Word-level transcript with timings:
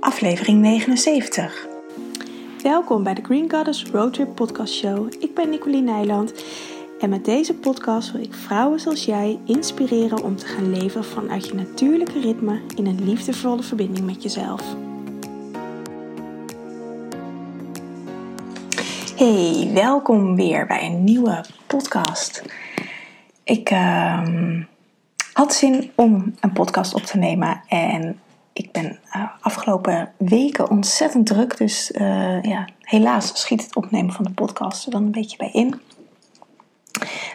aflevering 0.00 0.60
79. 0.60 1.66
Welkom 2.62 3.02
bij 3.02 3.14
de 3.14 3.22
Green 3.22 3.50
Goddess 3.50 3.84
Roadtrip 3.84 4.34
Podcast 4.34 4.74
Show. 4.74 5.12
Ik 5.18 5.34
ben 5.34 5.50
Nicoline 5.50 5.92
Nijland 5.92 6.44
en 7.00 7.10
met 7.10 7.24
deze 7.24 7.54
podcast 7.54 8.12
wil 8.12 8.22
ik 8.22 8.34
vrouwen 8.34 8.80
zoals 8.80 9.04
jij 9.04 9.38
inspireren 9.44 10.22
om 10.22 10.36
te 10.36 10.46
gaan 10.46 10.70
leven 10.78 11.04
vanuit 11.04 11.46
je 11.46 11.54
natuurlijke 11.54 12.20
ritme 12.20 12.60
in 12.76 12.86
een 12.86 13.04
liefdevolle 13.04 13.62
verbinding 13.62 14.06
met 14.06 14.22
jezelf. 14.22 14.62
Hey, 19.16 19.70
welkom 19.74 20.36
weer 20.36 20.66
bij 20.66 20.86
een 20.86 21.04
nieuwe 21.04 21.44
podcast. 21.66 22.42
Ik 23.44 23.70
ehm, 23.70 24.62
had 25.32 25.54
zin 25.54 25.90
om 25.94 26.34
een 26.40 26.52
podcast 26.52 26.94
op 26.94 27.02
te 27.02 27.18
nemen 27.18 27.62
en 27.68 28.20
ik 28.58 28.72
ben 28.72 28.98
uh, 29.16 29.24
afgelopen 29.40 30.12
weken 30.16 30.70
ontzettend 30.70 31.26
druk. 31.26 31.56
Dus 31.56 31.90
uh, 31.90 32.42
ja, 32.42 32.64
helaas 32.80 33.40
schiet 33.40 33.62
het 33.62 33.76
opnemen 33.76 34.12
van 34.12 34.24
de 34.24 34.30
podcast 34.30 34.84
er 34.84 34.90
dan 34.90 35.02
een 35.02 35.10
beetje 35.10 35.36
bij 35.36 35.50
in. 35.52 35.80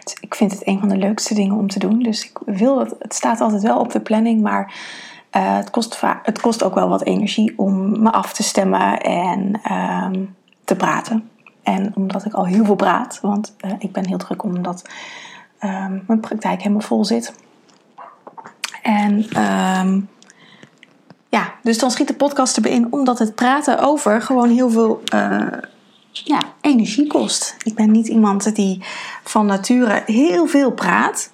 Dus 0.04 0.16
ik 0.20 0.34
vind 0.34 0.52
het 0.52 0.66
een 0.66 0.78
van 0.80 0.88
de 0.88 0.96
leukste 0.96 1.34
dingen 1.34 1.56
om 1.56 1.68
te 1.68 1.78
doen. 1.78 1.98
Dus 1.98 2.24
ik 2.24 2.38
wil 2.46 2.78
het. 2.78 2.94
Het 2.98 3.14
staat 3.14 3.40
altijd 3.40 3.62
wel 3.62 3.78
op 3.78 3.92
de 3.92 4.00
planning, 4.00 4.42
maar 4.42 4.74
uh, 5.36 5.56
het, 5.56 5.70
kost 5.70 6.00
het 6.22 6.40
kost 6.40 6.62
ook 6.62 6.74
wel 6.74 6.88
wat 6.88 7.02
energie 7.02 7.54
om 7.56 8.02
me 8.02 8.12
af 8.12 8.32
te 8.32 8.42
stemmen 8.42 9.00
en 9.00 9.60
uh, 9.70 10.08
te 10.64 10.76
praten. 10.76 11.30
En 11.62 11.92
omdat 11.94 12.24
ik 12.24 12.32
al 12.32 12.46
heel 12.46 12.64
veel 12.64 12.74
praat, 12.74 13.18
want 13.22 13.56
ik 13.78 13.92
ben 13.92 14.06
heel 14.06 14.18
druk 14.18 14.42
omdat 14.42 14.88
ehm, 15.58 15.98
mijn 16.06 16.20
praktijk 16.20 16.58
helemaal 16.58 16.80
vol 16.80 17.04
zit. 17.04 17.34
En 18.82 19.28
ehm, 19.28 20.00
ja, 21.34 21.54
dus 21.62 21.78
dan 21.78 21.90
schiet 21.90 22.08
de 22.08 22.14
podcast 22.14 22.56
erbij 22.56 22.70
in, 22.70 22.92
omdat 22.92 23.18
het 23.18 23.34
praten 23.34 23.78
over 23.78 24.22
gewoon 24.22 24.50
heel 24.50 24.70
veel 24.70 25.02
uh, 25.14 25.46
ja, 26.12 26.40
energie 26.60 27.06
kost. 27.06 27.56
Ik 27.62 27.74
ben 27.74 27.90
niet 27.90 28.08
iemand 28.08 28.54
die 28.54 28.82
van 29.24 29.46
nature 29.46 30.02
heel 30.06 30.46
veel 30.46 30.72
praat, 30.72 31.30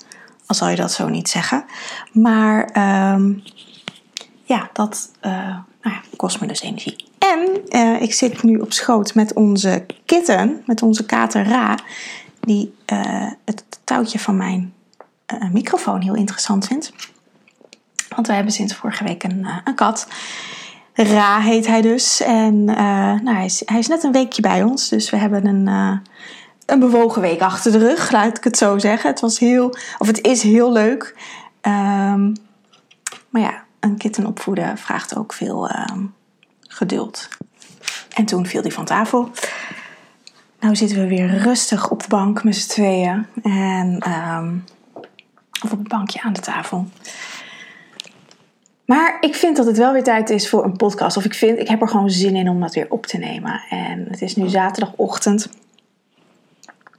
al 0.46 0.54
zou 0.54 0.70
je 0.70 0.76
dat 0.76 0.92
zo 0.92 1.08
niet 1.08 1.28
zeggen. 1.28 1.64
Maar 2.12 2.58
um, 3.14 3.42
ja, 4.42 4.70
dat 4.72 5.10
uh, 5.22 5.32
nou 5.82 5.94
ja, 5.94 6.00
kost 6.16 6.40
me 6.40 6.46
dus 6.46 6.60
energie. 6.60 7.04
En 7.18 7.48
uh, 7.68 8.02
ik 8.02 8.12
zit 8.12 8.42
nu 8.42 8.56
op 8.56 8.72
schoot 8.72 9.14
met 9.14 9.32
onze 9.32 9.86
kitten, 10.04 10.62
met 10.66 10.82
onze 10.82 11.06
kater 11.06 11.48
Ra, 11.48 11.78
die 12.40 12.74
het 13.44 13.64
touwtje 13.84 14.18
van 14.18 14.36
mijn 14.36 14.72
microfoon 15.52 16.00
heel 16.00 16.14
interessant 16.14 16.66
vindt. 16.66 16.92
Want 18.14 18.26
we 18.26 18.32
hebben 18.32 18.52
sinds 18.52 18.74
vorige 18.74 19.04
week 19.04 19.22
een, 19.22 19.38
uh, 19.38 19.56
een 19.64 19.74
kat. 19.74 20.06
Ra 20.94 21.40
heet 21.40 21.66
hij 21.66 21.80
dus. 21.80 22.20
En 22.20 22.54
uh, 22.54 22.76
nou, 23.20 23.34
hij, 23.34 23.44
is, 23.44 23.62
hij 23.64 23.78
is 23.78 23.88
net 23.88 24.02
een 24.02 24.12
weekje 24.12 24.42
bij 24.42 24.62
ons. 24.62 24.88
Dus 24.88 25.10
we 25.10 25.16
hebben 25.16 25.46
een, 25.46 25.66
uh, 25.66 25.98
een 26.66 26.78
bewogen 26.78 27.22
week 27.22 27.40
achter 27.40 27.72
de 27.72 27.78
rug, 27.78 28.10
laat 28.10 28.36
ik 28.36 28.44
het 28.44 28.56
zo 28.56 28.78
zeggen. 28.78 29.10
Het 29.10 29.20
was 29.20 29.38
heel, 29.38 29.76
of 29.98 30.06
het 30.06 30.20
is 30.26 30.42
heel 30.42 30.72
leuk. 30.72 31.16
Um, 31.62 32.32
maar 33.28 33.42
ja, 33.42 33.64
een 33.80 33.96
kitten 33.96 34.26
opvoeden 34.26 34.78
vraagt 34.78 35.16
ook 35.16 35.32
veel 35.32 35.70
um, 35.70 36.14
geduld. 36.60 37.28
En 38.14 38.24
toen 38.24 38.46
viel 38.46 38.62
hij 38.62 38.70
van 38.70 38.84
tafel. 38.84 39.30
Nou 40.60 40.76
zitten 40.76 40.98
we 40.98 41.06
weer 41.06 41.38
rustig 41.38 41.90
op 41.90 42.02
de 42.02 42.08
bank 42.08 42.44
met 42.44 42.56
z'n 42.56 42.68
tweeën. 42.68 43.26
En, 43.42 44.02
um, 44.10 44.64
of 45.62 45.72
op 45.72 45.78
het 45.78 45.88
bankje 45.88 46.20
aan 46.20 46.32
de 46.32 46.40
tafel. 46.40 46.88
Maar 48.90 49.16
ik 49.20 49.34
vind 49.34 49.56
dat 49.56 49.66
het 49.66 49.76
wel 49.76 49.92
weer 49.92 50.02
tijd 50.02 50.30
is 50.30 50.48
voor 50.48 50.64
een 50.64 50.76
podcast. 50.76 51.16
Of 51.16 51.24
ik 51.24 51.34
vind, 51.34 51.58
ik 51.58 51.68
heb 51.68 51.80
er 51.80 51.88
gewoon 51.88 52.10
zin 52.10 52.36
in 52.36 52.48
om 52.48 52.60
dat 52.60 52.74
weer 52.74 52.86
op 52.88 53.06
te 53.06 53.18
nemen. 53.18 53.62
En 53.68 54.06
het 54.10 54.22
is 54.22 54.36
nu 54.36 54.48
zaterdagochtend. 54.48 55.48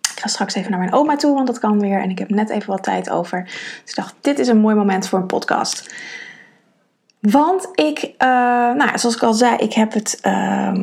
Ik 0.02 0.20
ga 0.20 0.28
straks 0.28 0.54
even 0.54 0.72
naar 0.72 0.80
mijn 0.80 0.94
oma 0.94 1.16
toe, 1.16 1.34
want 1.34 1.48
dat 1.48 1.60
kan 1.60 1.80
weer. 1.80 2.02
En 2.02 2.10
ik 2.10 2.20
heb 2.20 2.30
net 2.30 2.50
even 2.50 2.70
wat 2.70 2.84
tijd 2.84 3.10
over. 3.10 3.44
Dus 3.44 3.84
ik 3.86 3.96
dacht, 3.96 4.16
dit 4.22 4.40
is 4.40 4.48
een 4.48 4.58
mooi 4.58 4.76
moment 4.76 5.08
voor 5.08 5.20
een 5.20 5.26
podcast. 5.26 5.94
Want 7.20 7.70
ik, 7.74 8.04
uh, 8.04 8.28
nou, 8.74 8.98
zoals 8.98 9.16
ik 9.16 9.24
al 9.24 9.34
zei, 9.34 9.56
ik 9.58 9.74
heb 9.74 9.94
het 9.94 10.20
uh, 10.26 10.74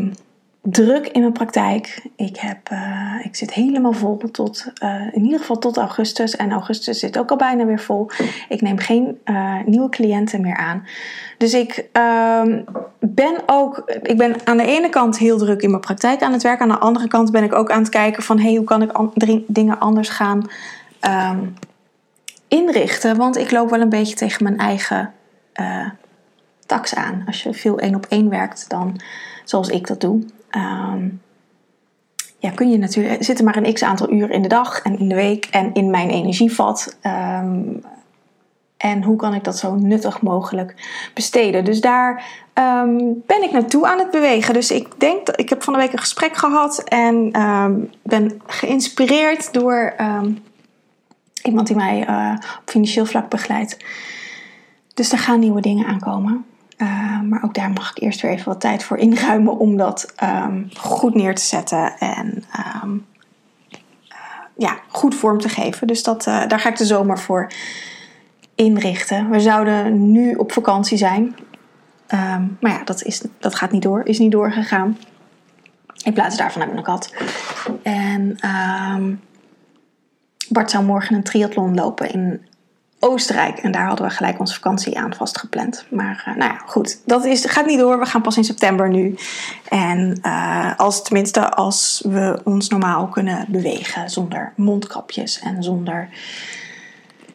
druk 0.71 1.07
in 1.07 1.21
mijn 1.21 1.33
praktijk. 1.33 2.03
Ik, 2.17 2.37
heb, 2.37 2.71
uh, 2.73 3.15
ik 3.23 3.37
zit 3.37 3.53
helemaal 3.53 3.93
vol 3.93 4.17
tot, 4.17 4.73
uh, 4.83 5.15
in 5.15 5.23
ieder 5.25 5.39
geval 5.39 5.59
tot 5.59 5.77
augustus. 5.77 6.37
En 6.37 6.53
augustus 6.53 6.99
zit 6.99 7.19
ook 7.19 7.31
al 7.31 7.37
bijna 7.37 7.65
weer 7.65 7.81
vol. 7.81 8.11
Ik 8.49 8.61
neem 8.61 8.79
geen 8.79 9.19
uh, 9.25 9.55
nieuwe 9.65 9.89
cliënten 9.89 10.41
meer 10.41 10.57
aan. 10.57 10.87
Dus 11.39 11.55
ik 11.55 11.89
ehm, 11.93 12.63
ben 13.01 13.35
ook, 13.47 13.83
ik 14.03 14.17
ben 14.17 14.35
aan 14.45 14.57
de 14.57 14.67
ene 14.67 14.89
kant 14.89 15.19
heel 15.19 15.39
druk 15.39 15.63
in 15.63 15.71
mijn 15.71 15.83
praktijk 15.83 16.23
aan 16.23 16.33
het 16.33 16.43
werk. 16.43 16.61
Aan 16.61 16.69
de 16.69 16.79
andere 16.79 17.09
kant 17.09 17.31
ben 17.31 17.45
ik 17.45 17.55
ook 17.55 17.71
aan 17.71 17.83
het 17.83 17.89
kijken 17.89 18.23
van, 18.23 18.39
hey, 18.39 18.55
hoe 18.55 18.65
kan 18.65 18.83
ik 18.83 19.45
dingen 19.47 19.79
anders 19.79 20.09
gaan 20.09 20.51
um, 21.31 21.55
inrichten? 22.49 23.17
Want 23.17 23.37
ik 23.37 23.51
loop 23.51 23.71
wel 23.71 23.81
een 23.81 23.89
beetje 23.89 24.15
tegen 24.15 24.43
mijn 24.45 24.59
eigen 24.59 25.13
tax 26.67 26.95
aan. 26.95 27.23
Als 27.27 27.43
je 27.43 27.55
veel 27.55 27.79
één 27.79 27.95
op 27.95 28.07
één 28.09 28.29
werkt, 28.29 28.65
dan 28.69 29.01
zoals 29.45 29.69
ik 29.69 29.87
dat 29.87 30.01
doe, 30.01 30.25
um, 30.59 31.21
ja, 32.39 32.51
kun 32.51 32.71
je 32.71 32.79
natuurlijk, 32.79 33.25
zit 33.25 33.39
er 33.39 33.45
maar 33.45 33.57
een 33.57 33.75
x 33.75 33.83
aantal 33.83 34.13
uur 34.13 34.31
in 34.31 34.43
de 34.43 34.49
dag 34.49 34.83
en 34.83 34.99
in 34.99 35.09
de 35.09 35.15
week 35.15 35.49
en 35.51 35.75
in 35.75 35.91
mijn 35.91 36.11
energievat. 36.11 36.97
Um, 37.03 37.83
en 38.77 39.03
hoe 39.03 39.17
kan 39.17 39.35
ik 39.35 39.45
dat 39.45 39.59
zo 39.59 39.75
nuttig 39.75 40.23
mogelijk 40.23 40.75
besteden? 41.15 41.65
Dus 41.65 41.81
daar 41.81 42.25
um, 42.55 43.23
ben 43.27 43.43
ik 43.43 43.53
naartoe 43.53 43.87
aan 43.87 43.99
het 43.99 44.11
bewegen. 44.11 44.55
Dus 44.55 44.71
ik 44.71 45.01
denk 45.01 45.27
dat 45.27 45.41
ik 45.41 45.49
heb 45.49 45.63
van 45.63 45.73
de 45.73 45.79
week 45.79 45.93
een 45.93 45.99
gesprek 45.99 46.37
gehad 46.37 46.79
en 46.85 47.31
ben 48.03 48.41
geïnspireerd 48.47 49.53
door 49.53 49.95
iemand 51.43 51.67
die 51.67 51.77
mij 51.77 52.09
uh, 52.09 52.35
op 52.59 52.71
financieel 52.71 53.07
vlak 53.07 53.29
begeleidt. 53.29 53.77
Dus 54.95 55.13
er 55.13 55.19
gaan 55.19 55.41
nieuwe 55.41 55.61
dingen 55.61 55.87
aankomen. 55.87 56.45
Uh, 56.79 57.21
maar 57.21 57.43
ook 57.43 57.55
daar 57.55 57.71
mag 57.71 57.91
ik 57.91 58.03
eerst 58.03 58.21
weer 58.21 58.31
even 58.31 58.49
wat 58.49 58.61
tijd 58.61 58.85
voor 58.85 58.97
inruimen 58.97 59.59
om 59.59 59.77
dat 59.77 60.15
um, 60.23 60.69
goed 60.77 61.15
neer 61.15 61.35
te 61.35 61.43
zetten 61.43 61.99
en 61.99 62.45
um, 62.83 63.07
uh, 64.09 64.17
ja, 64.57 64.79
goed 64.89 65.15
vorm 65.15 65.41
te 65.41 65.49
geven. 65.49 65.87
Dus 65.87 66.03
dat, 66.03 66.27
uh, 66.27 66.47
daar 66.47 66.61
ga 66.61 66.69
ik 66.69 66.77
de 66.77 66.85
zomer 66.85 67.19
voor 67.19 67.53
inrichten. 68.55 69.31
We 69.31 69.41
zouden 69.41 70.13
nu 70.13 70.35
op 70.35 70.53
vakantie 70.53 70.99
zijn. 70.99 71.37
Um, 72.15 72.57
maar 72.61 72.73
ja, 72.73 72.85
dat, 72.85 73.03
is, 73.03 73.23
dat 73.39 73.55
gaat 73.55 73.73
niet 73.73 73.83
door, 73.83 74.05
is 74.05 74.19
niet 74.19 74.33
doorgegaan. 74.33 74.99
In 76.05 76.13
plaats 76.13 76.37
daarvan 76.37 76.61
hebben 76.63 76.85
we 76.85 76.91
een 76.91 76.95
kat. 76.95 77.15
En 77.83 78.39
Bart 80.49 80.71
zou 80.71 80.85
morgen 80.85 81.17
een 81.17 81.23
triathlon 81.23 81.75
lopen 81.75 82.13
in 82.13 82.48
Oostenrijk. 83.01 83.59
En 83.59 83.73
daar 83.73 83.87
hadden 83.87 84.07
we 84.07 84.13
gelijk 84.13 84.39
onze 84.39 84.55
vakantie 84.55 84.99
aan 84.99 85.15
vastgepland. 85.15 85.85
Maar 85.91 86.25
uh, 86.29 86.37
nou 86.37 86.53
ja, 86.53 86.59
goed. 86.67 87.01
Dat 87.07 87.25
is, 87.25 87.45
gaat 87.45 87.67
niet 87.67 87.79
door. 87.79 87.99
We 87.99 88.07
gaan 88.07 88.23
pas 88.23 88.37
in 88.37 88.45
september 88.45 88.89
nu. 88.89 89.15
En 89.69 90.21
uh, 90.23 90.77
als, 90.77 91.03
tenminste 91.03 91.51
als 91.51 92.03
we 92.09 92.41
ons 92.45 92.69
normaal 92.69 93.07
kunnen 93.07 93.47
bewegen. 93.49 94.11
Zonder 94.11 94.53
mondkapjes 94.57 95.41
en 95.41 95.63
zonder 95.63 96.09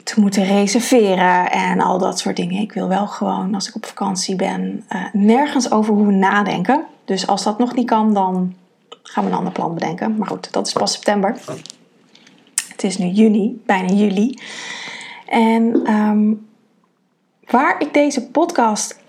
te 0.04 0.20
moeten 0.20 0.46
reserveren 0.46 1.52
en 1.52 1.82
al 1.82 1.98
dat 1.98 2.20
soort 2.20 2.36
dingen. 2.36 2.62
Ik 2.62 2.74
wil 2.74 2.88
wel 2.88 3.08
gewoon, 3.08 3.56
als 3.56 3.68
ik 3.68 3.76
op 3.76 3.86
vakantie 3.86 4.36
ben, 4.36 4.86
uh, 4.90 5.06
nergens 5.14 5.72
over 5.72 5.94
hoeven 5.94 6.20
nadenken. 6.20 6.84
Dus 7.06 7.28
als 7.28 7.44
dat 7.44 7.58
nog 7.58 7.76
niet 7.76 7.88
kan, 7.88 8.14
dan 8.14 8.56
gaan 9.04 9.24
we 9.24 9.30
een 9.30 9.38
ander 9.38 9.54
plan 9.54 9.74
bedenken. 9.74 10.18
Maar 10.18 10.28
goed, 10.28 10.54
dat 10.54 10.68
is 10.68 10.74
pas 10.74 10.92
september. 10.92 11.38
Het 12.68 12.84
is 12.84 12.98
nu 12.98 13.08
juni, 13.08 13.62
bijna 13.66 13.94
juli. 13.94 14.40
En 15.34 15.94
um, 15.94 16.48
waar 17.46 17.82
ik 17.82 17.94
deze 17.94 18.30
podcast 18.30 19.00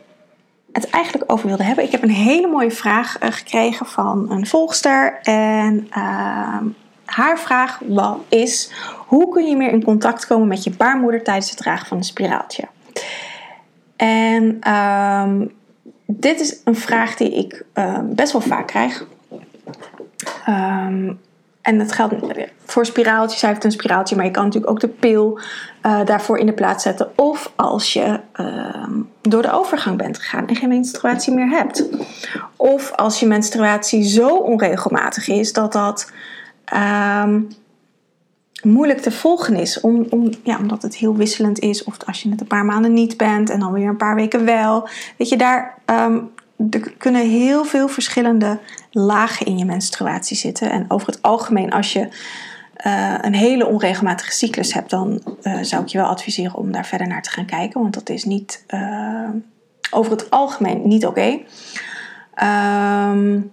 het 0.72 0.90
eigenlijk 0.90 1.32
over 1.32 1.46
wilde 1.46 1.64
hebben. 1.64 1.84
Ik 1.84 1.90
heb 1.90 2.02
een 2.02 2.10
hele 2.10 2.46
mooie 2.46 2.70
vraag 2.70 3.22
uh, 3.22 3.30
gekregen 3.30 3.86
van 3.86 4.30
een 4.30 4.46
volgster. 4.46 5.18
En 5.22 5.86
uh, 5.88 6.58
haar 7.04 7.38
vraag 7.38 7.80
is: 8.28 8.72
hoe 9.06 9.28
kun 9.28 9.46
je 9.46 9.56
meer 9.56 9.72
in 9.72 9.84
contact 9.84 10.26
komen 10.26 10.48
met 10.48 10.64
je 10.64 10.70
baarmoeder 10.70 11.22
tijdens 11.22 11.50
het 11.50 11.58
dragen 11.58 11.86
van 11.86 11.96
een 11.96 12.04
spiraaltje? 12.04 12.64
En 13.96 14.72
um, 14.72 15.52
dit 16.06 16.40
is 16.40 16.60
een 16.64 16.76
vraag 16.76 17.16
die 17.16 17.34
ik 17.34 17.64
best 18.02 18.32
wel 18.32 18.40
vaak 18.40 18.66
krijg. 18.66 19.06
Um, 20.48 21.20
en 21.64 21.78
dat 21.78 21.92
geldt 21.92 22.14
voor 22.64 22.86
spiraaltjes. 22.86 23.40
Hij 23.40 23.50
heeft 23.50 23.64
een 23.64 23.72
spiraaltje, 23.72 24.16
maar 24.16 24.24
je 24.24 24.30
kan 24.30 24.44
natuurlijk 24.44 24.72
ook 24.72 24.80
de 24.80 24.88
pil 24.88 25.38
uh, 25.82 26.04
daarvoor 26.04 26.38
in 26.38 26.46
de 26.46 26.52
plaats 26.52 26.82
zetten. 26.82 27.18
Of 27.18 27.52
als 27.56 27.92
je 27.92 28.20
uh, 28.40 28.88
door 29.20 29.42
de 29.42 29.52
overgang 29.52 29.96
bent 29.96 30.18
gegaan 30.18 30.48
en 30.48 30.56
geen 30.56 30.68
menstruatie 30.68 31.34
meer 31.34 31.48
hebt. 31.48 31.88
Of 32.56 32.92
als 32.92 33.20
je 33.20 33.26
menstruatie 33.26 34.04
zo 34.04 34.28
onregelmatig 34.28 35.28
is 35.28 35.52
dat 35.52 35.72
dat 35.72 36.12
uh, 36.74 37.34
moeilijk 38.62 39.00
te 39.00 39.10
volgen 39.10 39.56
is. 39.56 39.80
Om, 39.80 40.06
om, 40.10 40.30
ja, 40.42 40.58
omdat 40.58 40.82
het 40.82 40.96
heel 40.96 41.16
wisselend 41.16 41.58
is. 41.58 41.84
Of 41.84 41.96
als 42.06 42.22
je 42.22 42.30
het 42.30 42.40
een 42.40 42.46
paar 42.46 42.64
maanden 42.64 42.92
niet 42.92 43.16
bent 43.16 43.50
en 43.50 43.60
dan 43.60 43.72
weer 43.72 43.88
een 43.88 43.96
paar 43.96 44.14
weken 44.14 44.44
wel. 44.44 44.88
Weet 45.16 45.28
je, 45.28 45.36
daar 45.36 45.78
um, 45.86 46.30
er 46.70 46.92
kunnen 46.98 47.28
heel 47.28 47.64
veel 47.64 47.88
verschillende 47.88 48.58
lagen 48.94 49.46
in 49.46 49.58
je 49.58 49.64
menstruatie 49.64 50.36
zitten. 50.36 50.70
En 50.70 50.84
over 50.88 51.06
het 51.06 51.22
algemeen, 51.22 51.72
als 51.72 51.92
je 51.92 52.08
uh, 52.86 53.14
een 53.20 53.34
hele 53.34 53.66
onregelmatige 53.66 54.32
cyclus 54.32 54.74
hebt, 54.74 54.90
dan 54.90 55.22
uh, 55.42 55.58
zou 55.62 55.82
ik 55.82 55.88
je 55.88 55.98
wel 55.98 56.06
adviseren 56.06 56.54
om 56.54 56.72
daar 56.72 56.86
verder 56.86 57.06
naar 57.06 57.22
te 57.22 57.30
gaan 57.30 57.46
kijken. 57.46 57.80
Want 57.80 57.94
dat 57.94 58.08
is 58.08 58.24
niet 58.24 58.64
uh, 58.68 59.28
over 59.90 60.12
het 60.12 60.30
algemeen 60.30 60.88
niet 60.88 61.06
oké. 61.06 61.38
Um, 62.42 63.52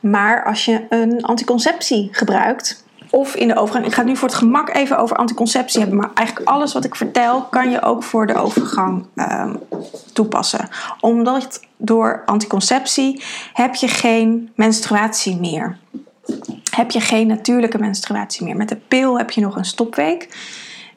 maar 0.00 0.44
als 0.44 0.64
je 0.64 0.86
een 0.88 1.22
anticonceptie 1.22 2.08
gebruikt, 2.12 2.84
of 3.10 3.34
in 3.34 3.48
de 3.48 3.56
overgang. 3.56 3.86
Ik 3.86 3.92
ga 3.92 3.98
het 3.98 4.08
nu 4.08 4.16
voor 4.16 4.28
het 4.28 4.36
gemak 4.36 4.74
even 4.74 4.98
over 4.98 5.16
anticonceptie 5.16 5.80
hebben. 5.80 5.98
Maar 5.98 6.10
eigenlijk 6.14 6.48
alles 6.48 6.72
wat 6.72 6.84
ik 6.84 6.94
vertel 6.94 7.42
kan 7.42 7.70
je 7.70 7.82
ook 7.82 8.02
voor 8.02 8.26
de 8.26 8.34
overgang 8.34 9.06
um, 9.14 9.58
toepassen. 10.12 10.68
Omdat 11.00 11.60
door 11.76 12.22
anticonceptie 12.26 13.22
heb 13.52 13.74
je 13.74 13.88
geen 13.88 14.50
menstruatie 14.54 15.36
meer. 15.36 15.78
Heb 16.70 16.90
je 16.90 17.00
geen 17.00 17.26
natuurlijke 17.26 17.78
menstruatie 17.78 18.44
meer. 18.44 18.56
Met 18.56 18.68
de 18.68 18.76
pil 18.76 19.18
heb 19.18 19.30
je 19.30 19.40
nog 19.40 19.56
een 19.56 19.64
stopweek. 19.64 20.28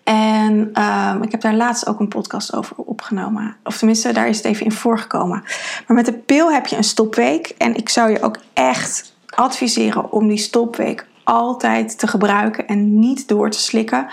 En 0.04 0.82
um, 0.84 1.24
ik 1.24 1.32
heb 1.32 1.42
daar 1.42 1.56
laatst 1.56 1.88
ook 1.88 2.00
een 2.00 2.08
podcast 2.08 2.56
over 2.56 2.76
opgenomen. 2.76 3.56
Of 3.64 3.78
tenminste, 3.78 4.14
daar 4.14 4.28
is 4.28 4.38
het 4.38 4.46
even 4.46 4.66
in 4.66 4.72
voorgekomen. 4.72 5.44
Maar 5.88 5.98
met 5.98 6.06
de 6.06 6.14
pil 6.14 6.52
heb 6.52 6.68
je 6.68 6.76
een 6.76 6.84
stopweek. 6.84 7.56
En 7.58 7.76
ik 7.76 7.90
zou 7.90 8.12
je 8.12 8.22
ook 8.22 8.38
echt 8.54 9.14
adviseren 9.26 10.12
om 10.12 10.28
die 10.28 10.38
stopweek 10.38 11.06
altijd 11.24 12.00
te 12.00 12.08
gebruiken 12.08 12.68
en 12.68 13.00
niet 13.00 13.28
door 13.28 13.50
te 13.50 13.60
slikken. 13.60 14.08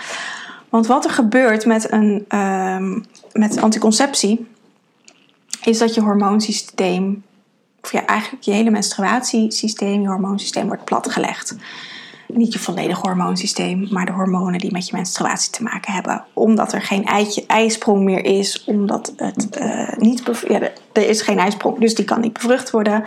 Want 0.69 0.87
wat 0.87 1.05
er 1.05 1.11
gebeurt 1.11 1.65
met, 1.65 1.91
een, 1.91 2.25
um, 2.39 3.05
met 3.33 3.61
anticonceptie, 3.61 4.47
is 5.63 5.77
dat 5.77 5.93
je 5.93 6.01
hormoonsysteem, 6.01 7.23
of 7.81 7.91
ja, 7.91 8.05
eigenlijk 8.05 8.43
je 8.43 8.51
hele 8.51 8.69
menstruatiesysteem, 8.69 10.01
je 10.01 10.07
hormoonsysteem 10.07 10.67
wordt 10.67 10.85
platgelegd. 10.85 11.55
Niet 12.27 12.53
je 12.53 12.59
volledige 12.59 13.01
hormoonsysteem, 13.01 13.87
maar 13.89 14.05
de 14.05 14.11
hormonen 14.11 14.59
die 14.59 14.71
met 14.71 14.87
je 14.87 14.95
menstruatie 14.95 15.51
te 15.51 15.63
maken 15.63 15.93
hebben. 15.93 16.23
Omdat 16.33 16.73
er 16.73 16.81
geen 16.81 17.05
eitje, 17.05 17.43
ijsprong 17.47 18.03
meer 18.03 18.25
is, 18.25 18.63
omdat 18.65 19.13
het 19.15 19.57
uh, 19.61 19.97
niet. 19.97 20.23
Ja, 20.47 20.59
er 20.91 21.09
is 21.09 21.21
geen 21.21 21.39
ijsprong, 21.39 21.79
dus 21.79 21.95
die 21.95 22.05
kan 22.05 22.21
niet 22.21 22.33
bevrucht 22.33 22.71
worden. 22.71 23.03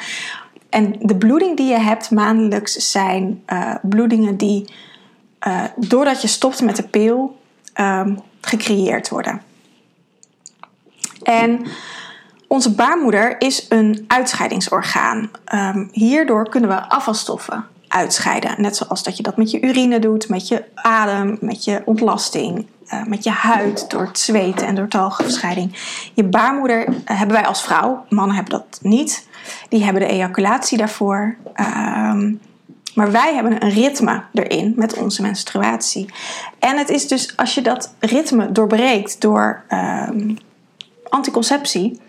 En 0.75 0.95
de 1.01 1.17
bloeding 1.17 1.57
die 1.57 1.67
je 1.67 1.79
hebt 1.79 2.11
maandelijks 2.11 2.91
zijn 2.91 3.43
uh, 3.47 3.75
bloedingen 3.83 4.37
die, 4.37 4.73
uh, 5.47 5.65
doordat 5.77 6.23
je 6.23 6.29
stopt 6.29 6.63
met 6.63 6.77
de 6.77 6.83
pil, 6.83 7.39
um, 7.81 8.19
gecreëerd 8.41 9.09
worden. 9.09 9.43
En 11.23 11.67
onze 12.49 12.75
baarmoeder 12.75 13.41
is 13.41 13.67
een 13.69 14.05
uitscheidingsorgaan. 14.07 15.31
Um, 15.55 15.89
hierdoor 15.93 16.49
kunnen 16.49 16.71
we 16.71 16.89
afvalstoffen 16.89 17.65
uitscheiden. 17.89 18.55
Net 18.59 18.77
zoals 18.77 19.03
dat 19.03 19.17
je 19.17 19.23
dat 19.23 19.37
met 19.37 19.51
je 19.51 19.61
urine 19.61 19.99
doet, 19.99 20.29
met 20.29 20.49
je 20.49 20.65
adem, 20.75 21.39
met 21.41 21.65
je 21.65 21.83
ontlasting, 21.85 22.67
uh, 22.87 23.05
met 23.05 23.25
je 23.25 23.31
huid, 23.31 23.91
door 23.91 24.07
het 24.07 24.19
zweten 24.19 24.67
en 24.67 24.75
door 24.75 24.89
talgverscheiding. 24.89 25.77
Je 26.15 26.25
baarmoeder 26.25 26.95
hebben 27.05 27.37
wij 27.37 27.47
als 27.47 27.63
vrouw, 27.63 28.05
mannen 28.09 28.37
hebben 28.37 28.53
dat 28.53 28.79
niet. 28.83 29.27
Die 29.69 29.85
hebben 29.85 30.03
de 30.03 30.09
ejaculatie 30.09 30.79
daarvoor. 30.79 31.37
Um, 31.57 32.41
maar 32.95 33.13
wij 33.13 33.35
hebben 33.35 33.63
een 33.63 33.71
ritme 33.71 34.23
erin 34.33 34.73
met 34.77 34.99
onze 34.99 35.23
menstruatie. 35.23 36.09
En 36.59 36.77
het 36.79 36.89
is 36.89 37.09
dus 37.09 37.37
als 37.37 37.55
je 37.55 37.63
dat 37.63 37.95
ritme 37.99 38.53
doorbreekt 38.53 39.21
door 39.21 39.65
um, 40.09 40.37
anticonceptie, 41.09 42.01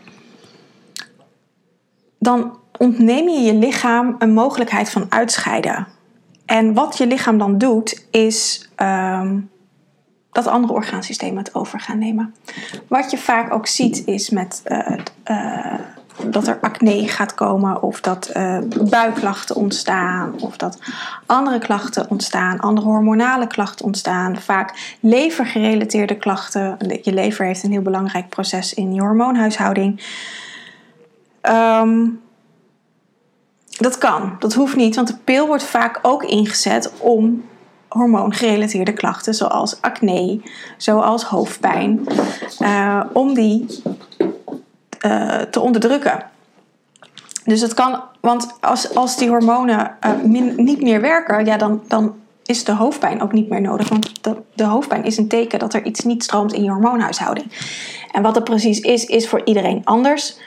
dan 2.19 2.57
ontneem 2.77 3.29
je 3.29 3.39
je 3.39 3.53
lichaam 3.53 4.15
een 4.19 4.33
mogelijkheid 4.33 4.89
van 4.89 5.05
uitscheiden. 5.09 5.87
En 6.45 6.73
wat 6.73 6.97
je 6.97 7.07
lichaam 7.07 7.37
dan 7.37 7.57
doet, 7.57 8.07
is 8.11 8.69
um, 8.77 9.49
dat 10.31 10.47
andere 10.47 10.73
orgaansystemen 10.73 11.37
het 11.37 11.55
over 11.55 11.79
gaan 11.79 11.99
nemen. 11.99 12.35
Wat 12.87 13.11
je 13.11 13.17
vaak 13.17 13.53
ook 13.53 13.67
ziet, 13.67 14.05
is 14.05 14.29
met. 14.29 14.61
Uh, 14.65 14.97
uh, 15.25 15.73
dat 16.23 16.47
er 16.47 16.57
acne 16.61 17.07
gaat 17.07 17.33
komen, 17.33 17.81
of 17.81 18.01
dat 18.01 18.29
uh, 18.33 18.57
buikklachten 18.89 19.55
ontstaan, 19.55 20.41
of 20.41 20.57
dat 20.57 20.79
andere 21.25 21.59
klachten 21.59 22.09
ontstaan, 22.09 22.59
andere 22.59 22.87
hormonale 22.87 23.47
klachten 23.47 23.85
ontstaan, 23.85 24.37
vaak 24.37 24.95
levergerelateerde 24.99 26.17
klachten. 26.17 26.77
Je 27.01 27.13
lever 27.13 27.45
heeft 27.45 27.63
een 27.63 27.71
heel 27.71 27.81
belangrijk 27.81 28.29
proces 28.29 28.73
in 28.73 28.93
je 28.93 29.01
hormoonhuishouding. 29.01 30.03
Um, 31.41 32.23
dat 33.77 33.97
kan, 33.97 34.35
dat 34.39 34.53
hoeft 34.53 34.75
niet, 34.75 34.95
want 34.95 35.07
de 35.07 35.17
pil 35.23 35.47
wordt 35.47 35.63
vaak 35.63 35.99
ook 36.01 36.23
ingezet 36.23 36.91
om 36.97 37.43
hormoongerelateerde 37.87 38.93
klachten, 38.93 39.33
zoals 39.33 39.81
acne, 39.81 40.41
zoals 40.77 41.23
hoofdpijn, 41.23 42.07
uh, 42.59 43.01
om 43.13 43.33
die 43.33 43.81
uh, 45.05 45.35
te 45.35 45.59
onderdrukken. 45.59 46.23
Dus 47.43 47.61
het 47.61 47.73
kan, 47.73 48.03
want 48.21 48.57
als, 48.61 48.95
als 48.95 49.17
die 49.17 49.29
hormonen 49.29 49.97
min, 50.23 50.53
niet 50.55 50.81
meer 50.81 51.01
werken, 51.01 51.45
ja, 51.45 51.57
dan, 51.57 51.81
dan 51.87 52.15
is 52.45 52.63
de 52.63 52.71
hoofdpijn 52.71 53.21
ook 53.21 53.31
niet 53.31 53.49
meer 53.49 53.61
nodig. 53.61 53.89
Want 53.89 54.23
de, 54.23 54.41
de 54.53 54.63
hoofdpijn 54.63 55.03
is 55.03 55.17
een 55.17 55.27
teken 55.27 55.59
dat 55.59 55.73
er 55.73 55.85
iets 55.85 56.03
niet 56.03 56.23
stroomt 56.23 56.53
in 56.53 56.63
je 56.63 56.69
hormoonhuishouding. 56.69 57.51
En 58.11 58.21
wat 58.21 58.33
dat 58.33 58.43
precies 58.43 58.79
is, 58.79 59.05
is 59.05 59.29
voor 59.29 59.41
iedereen 59.43 59.81
anders. 59.83 60.39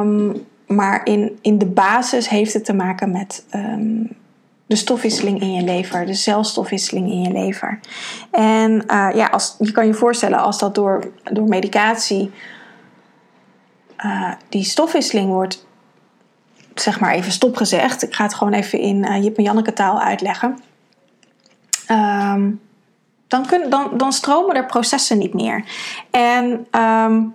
Um, 0.00 0.46
maar 0.66 1.00
in, 1.04 1.38
in 1.40 1.58
de 1.58 1.66
basis 1.66 2.28
heeft 2.28 2.52
het 2.52 2.64
te 2.64 2.74
maken 2.74 3.10
met 3.10 3.44
um, 3.54 4.08
de 4.66 4.76
stofwisseling 4.76 5.40
in 5.40 5.52
je 5.52 5.62
lever, 5.62 6.06
de 6.06 6.14
celstofwisseling 6.14 7.10
in 7.10 7.20
je 7.20 7.32
lever. 7.32 7.80
En 8.30 8.72
uh, 8.72 9.08
ja, 9.14 9.26
als, 9.26 9.56
je 9.58 9.72
kan 9.72 9.86
je 9.86 9.94
voorstellen 9.94 10.38
als 10.38 10.58
dat 10.58 10.74
door, 10.74 11.10
door 11.32 11.48
medicatie 11.48 12.30
uh, 14.04 14.32
die 14.48 14.64
stofwisseling 14.64 15.28
wordt, 15.28 15.66
zeg 16.74 17.00
maar 17.00 17.12
even 17.12 17.32
stopgezegd. 17.32 18.02
Ik 18.02 18.14
ga 18.14 18.24
het 18.24 18.34
gewoon 18.34 18.52
even 18.52 18.78
in 18.78 18.96
uh, 18.96 19.22
Jip 19.22 19.36
en 19.36 19.42
Janneke 19.42 19.72
taal 19.72 20.00
uitleggen. 20.00 20.58
Um, 21.90 22.60
dan, 23.28 23.46
kun, 23.46 23.70
dan, 23.70 23.90
dan 23.96 24.12
stromen 24.12 24.56
er 24.56 24.66
processen 24.66 25.18
niet 25.18 25.34
meer. 25.34 25.64
En 26.10 26.66
um, 26.80 27.34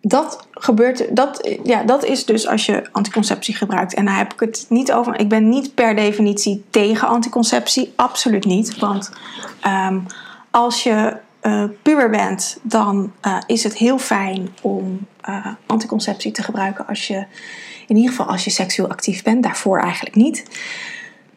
dat 0.00 0.46
gebeurt, 0.50 1.16
dat, 1.16 1.58
ja, 1.64 1.82
dat 1.82 2.04
is 2.04 2.24
dus 2.24 2.46
als 2.46 2.66
je 2.66 2.88
anticonceptie 2.92 3.54
gebruikt. 3.54 3.94
En 3.94 4.04
daar 4.04 4.16
heb 4.16 4.32
ik 4.32 4.40
het 4.40 4.66
niet 4.68 4.92
over. 4.92 5.20
Ik 5.20 5.28
ben 5.28 5.48
niet 5.48 5.74
per 5.74 5.94
definitie 5.94 6.64
tegen 6.70 7.08
anticonceptie, 7.08 7.92
absoluut 7.96 8.44
niet. 8.44 8.78
Want 8.78 9.12
um, 9.66 10.06
als 10.50 10.82
je 10.82 11.16
uh, 11.42 11.64
puber 11.82 12.10
bent, 12.10 12.58
dan 12.62 13.12
uh, 13.26 13.36
is 13.46 13.64
het 13.64 13.76
heel 13.76 13.98
fijn 13.98 14.48
om 14.62 15.06
uh, 15.28 15.46
anticonceptie 15.66 16.32
te 16.32 16.42
gebruiken 16.42 16.86
als 16.86 17.06
je, 17.06 17.24
in 17.86 17.96
ieder 17.96 18.10
geval 18.10 18.26
als 18.26 18.44
je 18.44 18.50
seksueel 18.50 18.88
actief 18.88 19.22
bent. 19.22 19.42
Daarvoor 19.42 19.78
eigenlijk 19.78 20.16
niet. 20.16 20.44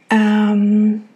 Um, 0.07 1.07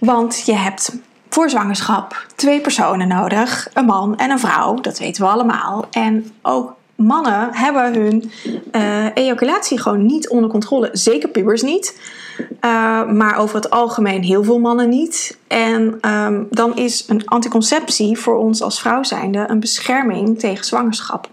want 0.00 0.42
je 0.46 0.54
hebt 0.54 0.96
voor 1.28 1.50
zwangerschap 1.50 2.26
twee 2.34 2.60
personen 2.60 3.08
nodig: 3.08 3.68
een 3.72 3.84
man 3.84 4.16
en 4.16 4.30
een 4.30 4.38
vrouw. 4.38 4.74
Dat 4.74 4.98
weten 4.98 5.22
we 5.22 5.30
allemaal. 5.30 5.86
En 5.90 6.32
ook 6.42 6.75
mannen 6.96 7.54
hebben 7.54 7.94
hun 7.94 8.30
uh, 8.72 9.06
ejaculatie 9.14 9.80
gewoon 9.80 10.06
niet 10.06 10.28
onder 10.28 10.50
controle. 10.50 10.88
Zeker 10.92 11.28
pubers 11.28 11.62
niet. 11.62 12.00
Uh, 12.38 13.12
maar 13.12 13.36
over 13.36 13.56
het 13.56 13.70
algemeen 13.70 14.22
heel 14.22 14.44
veel 14.44 14.58
mannen 14.58 14.88
niet. 14.88 15.38
En 15.46 16.10
um, 16.10 16.46
dan 16.50 16.76
is 16.76 17.04
een 17.08 17.26
anticonceptie 17.26 18.18
voor 18.18 18.36
ons 18.36 18.62
als 18.62 18.80
vrouw 18.80 19.02
zijnde 19.02 19.44
een 19.48 19.60
bescherming 19.60 20.38
tegen 20.38 20.64
zwangerschap. 20.64 21.28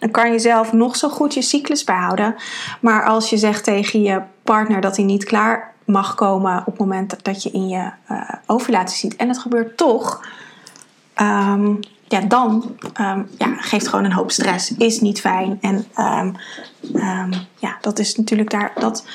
Dan 0.00 0.10
kan 0.10 0.32
je 0.32 0.38
zelf 0.38 0.72
nog 0.72 0.96
zo 0.96 1.08
goed 1.08 1.34
je 1.34 1.42
cyclus 1.42 1.84
bijhouden. 1.84 2.34
Maar 2.80 3.04
als 3.04 3.30
je 3.30 3.36
zegt 3.36 3.64
tegen 3.64 4.02
je 4.02 4.20
partner 4.42 4.80
dat 4.80 4.96
hij 4.96 5.04
niet 5.04 5.24
klaar 5.24 5.74
mag 5.84 6.14
komen 6.14 6.58
op 6.58 6.66
het 6.66 6.78
moment 6.78 7.24
dat 7.24 7.42
je 7.42 7.50
in 7.50 7.68
je 7.68 7.90
uh, 8.10 8.20
ovulatie 8.46 8.96
ziet. 8.96 9.16
En 9.16 9.28
het 9.28 9.38
gebeurt 9.38 9.76
toch. 9.76 10.26
Um, 11.20 11.80
ja, 12.08 12.20
dan 12.20 12.76
um, 13.00 13.28
ja, 13.38 13.56
geeft 13.56 13.88
gewoon 13.88 14.04
een 14.04 14.12
hoop 14.12 14.30
stress. 14.30 14.74
Is 14.76 15.00
niet 15.00 15.20
fijn. 15.20 15.58
En 15.60 15.86
um, 15.96 16.34
ja, 17.54 17.78
dat 17.80 17.98
is 17.98 18.16
natuurlijk 18.16 18.50
daar. 18.50 18.72
Dat 18.74 19.06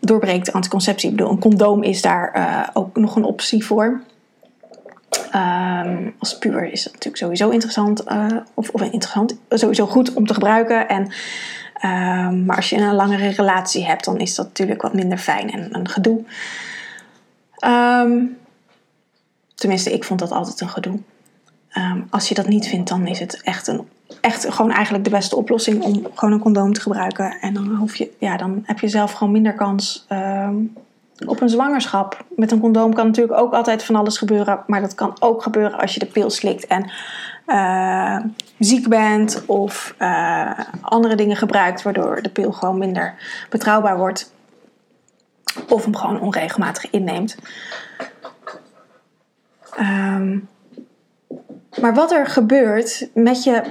doorbreekt 0.00 0.52
anticonceptie. 0.52 1.10
Ik 1.10 1.16
bedoel, 1.16 1.32
een 1.32 1.40
condoom 1.40 1.82
is 1.82 2.02
daar 2.02 2.36
uh, 2.36 2.68
ook 2.72 2.96
nog 2.96 3.16
een 3.16 3.24
optie 3.24 3.64
voor. 3.64 4.00
als 6.18 6.38
puber 6.38 6.72
is 6.72 6.84
het 6.84 6.92
natuurlijk 6.92 7.22
sowieso 7.22 7.48
interessant. 7.48 8.10
Uh, 8.10 8.26
of, 8.54 8.68
of 8.68 8.82
interessant. 8.82 9.36
Sowieso 9.48 9.86
goed 9.86 10.14
om 10.14 10.26
te 10.26 10.34
gebruiken. 10.34 10.88
En 10.88 11.12
maar 12.44 12.56
als 12.56 12.70
je 12.70 12.76
een 12.76 12.94
langere 12.94 13.28
relatie 13.28 13.86
hebt, 13.86 14.04
dan 14.04 14.18
is 14.18 14.34
dat 14.34 14.46
natuurlijk 14.46 14.82
wat 14.82 14.94
minder 14.94 15.18
fijn 15.18 15.50
en 15.50 15.74
een 15.74 15.88
gedoe. 15.88 16.24
Tenminste, 19.54 19.92
ik 19.92 20.04
vond 20.04 20.20
dat 20.20 20.30
altijd 20.30 20.60
een 20.60 20.68
gedoe. 20.68 20.98
Ehm, 21.70 22.00
als 22.10 22.28
je 22.28 22.34
dat 22.34 22.48
niet 22.48 22.66
vindt, 22.66 22.88
dan 22.88 23.06
is 23.06 23.18
het 23.18 23.42
echt, 23.42 23.66
een, 23.66 23.88
echt 24.20 24.54
gewoon 24.54 24.70
eigenlijk 24.70 25.04
de 25.04 25.10
beste 25.10 25.36
oplossing 25.36 25.82
om 25.82 26.06
gewoon 26.14 26.34
een 26.34 26.40
condoom 26.40 26.72
te 26.72 26.80
gebruiken. 26.80 27.40
En 27.40 27.54
dan, 27.54 27.74
hoef 27.74 27.96
je, 27.96 28.10
ja, 28.18 28.36
dan 28.36 28.62
heb 28.62 28.78
je 28.78 28.88
zelf 28.88 29.12
gewoon 29.12 29.32
minder 29.32 29.54
kans 29.54 30.04
ehm, 30.08 30.56
op 31.26 31.40
een 31.40 31.48
zwangerschap. 31.48 32.24
Met 32.36 32.52
een 32.52 32.60
condoom 32.60 32.94
kan 32.94 33.06
natuurlijk 33.06 33.40
ook 33.40 33.52
altijd 33.52 33.84
van 33.84 33.96
alles 33.96 34.18
gebeuren. 34.18 34.60
Maar 34.66 34.80
dat 34.80 34.94
kan 34.94 35.16
ook 35.18 35.42
gebeuren 35.42 35.78
als 35.78 35.94
je 35.94 36.00
de 36.00 36.06
pil 36.06 36.30
slikt 36.30 36.66
en 36.66 36.90
uh, 37.46 38.18
ziek 38.58 38.88
bent 38.88 39.42
of 39.46 39.94
uh, 39.98 40.60
andere 40.80 41.14
dingen 41.14 41.36
gebruikt, 41.36 41.82
waardoor 41.82 42.22
de 42.22 42.30
pil 42.30 42.52
gewoon 42.52 42.78
minder 42.78 43.14
betrouwbaar 43.50 43.96
wordt. 43.96 44.32
Of 45.68 45.84
hem 45.84 45.96
gewoon 45.96 46.20
onregelmatig 46.20 46.90
inneemt. 46.90 47.36
Um, 49.80 50.48
maar 51.80 51.94
wat 51.94 52.12
er 52.12 52.26
gebeurt 52.26 53.08
met, 53.14 53.44
je, 53.44 53.62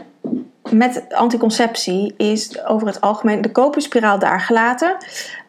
met 0.69 1.05
anticonceptie 1.09 2.13
is 2.17 2.65
over 2.65 2.87
het 2.87 3.01
algemeen 3.01 3.41
de 3.41 3.51
koperspiraal 3.51 4.19
daar 4.19 4.41
gelaten. 4.41 4.97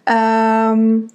Um, 0.05 1.11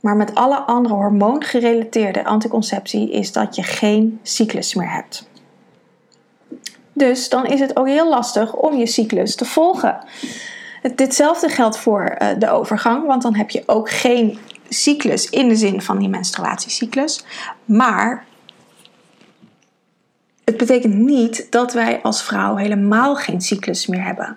maar 0.00 0.16
met 0.16 0.34
alle 0.34 0.56
andere 0.56 0.94
hormoongerelateerde 0.94 2.24
anticonceptie 2.24 3.10
is 3.10 3.32
dat 3.32 3.56
je 3.56 3.62
geen 3.62 4.20
cyclus 4.22 4.74
meer 4.74 4.92
hebt. 4.92 5.28
Dus 6.92 7.28
dan 7.28 7.46
is 7.46 7.60
het 7.60 7.76
ook 7.76 7.86
heel 7.86 8.08
lastig 8.08 8.54
om 8.54 8.76
je 8.76 8.86
cyclus 8.86 9.34
te 9.34 9.44
volgen. 9.44 9.98
Ditzelfde 10.94 11.48
geldt 11.48 11.78
voor 11.78 12.04
eh, 12.04 12.28
de 12.38 12.50
overgang, 12.50 13.06
want 13.06 13.22
dan 13.22 13.34
heb 13.34 13.50
je 13.50 13.62
ook 13.66 13.90
geen 13.90 14.38
cyclus 14.68 15.30
in 15.30 15.48
de 15.48 15.56
zin 15.56 15.82
van 15.82 15.98
die 15.98 16.08
menstruatiecyclus. 16.08 17.24
Maar 17.64 18.24
het 20.46 20.56
betekent 20.56 20.94
niet 20.94 21.46
dat 21.50 21.72
wij 21.72 22.00
als 22.02 22.22
vrouw 22.22 22.56
helemaal 22.56 23.16
geen 23.16 23.40
cyclus 23.40 23.86
meer 23.86 24.04
hebben. 24.04 24.36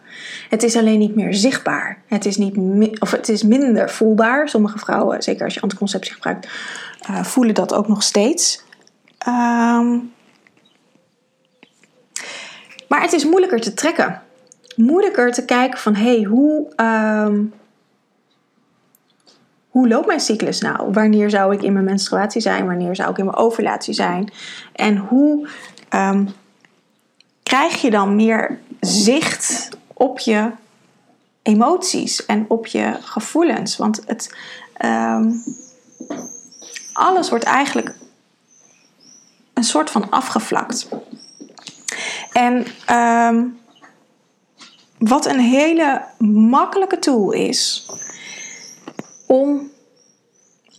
Het 0.50 0.64
is 0.64 0.76
alleen 0.76 1.00
niet 1.00 1.16
meer 1.16 1.34
zichtbaar. 1.34 2.02
Het 2.08 2.26
is, 2.26 2.38
niet 2.38 3.00
of 3.00 3.12
het 3.12 3.30
is 3.30 3.44
minder 3.44 3.90
voelbaar. 3.90 4.50
Sommige 4.50 4.78
vrouwen, 4.78 5.24
zeker 5.24 5.44
als 5.44 5.54
je 5.54 5.62
anticonceptie 5.62 6.14
gebruikt, 6.14 6.48
uh, 7.10 7.24
voelen 7.24 7.56
dat 7.56 7.74
ook 7.74 7.88
nog 7.88 8.04
steeds. 8.04 8.64
Um, 9.28 10.14
maar 12.88 13.02
het 13.02 13.14
is 13.14 13.26
moeilijker 13.26 13.62
te 13.62 13.74
trekken. 13.74 14.22
Moeilijker 14.76 15.32
te 15.32 15.46
kijken 15.46 15.80
van 15.80 15.96
hé, 15.96 16.16
hey, 16.16 16.24
hoe, 16.24 16.72
um, 16.76 17.54
hoe 19.70 19.88
loopt 19.88 20.08
mijn 20.08 20.20
cyclus 20.20 20.62
nou? 20.62 20.92
Wanneer 20.92 21.30
zou 21.30 21.54
ik 21.54 21.62
in 21.62 21.74
mijn 21.74 21.86
menstruatie 21.86 22.42
zijn? 22.42 22.66
Wanneer 22.66 22.96
zou 22.96 23.10
ik 23.10 23.18
in 23.18 23.26
mijn 23.26 23.38
ovulatie 23.38 23.94
zijn? 23.94 24.32
En 24.74 24.98
hoe 24.98 25.48
um, 25.90 26.30
krijg 27.44 27.82
je 27.82 27.90
dan 27.90 28.16
meer 28.16 28.60
zicht 28.80 29.70
op 29.94 30.20
je 30.20 30.52
emoties 31.42 32.26
en 32.26 32.46
op 32.48 32.68
je 32.68 32.98
gevoelens? 33.02 33.78
Want 33.78 34.02
het, 34.06 34.36
um, 34.86 35.44
alles 36.94 37.30
wordt 37.30 37.46
eigenlijk 37.46 37.96
een 39.54 39.64
soort 39.64 39.90
van 39.90 40.10
afgevlakt. 40.10 40.88
En 42.32 42.66
um, 42.96 43.60
wat 44.98 45.26
een 45.26 45.40
hele 45.40 46.06
makkelijke 46.28 47.00
tool 47.00 47.32
is 47.32 47.90
om 49.28 49.70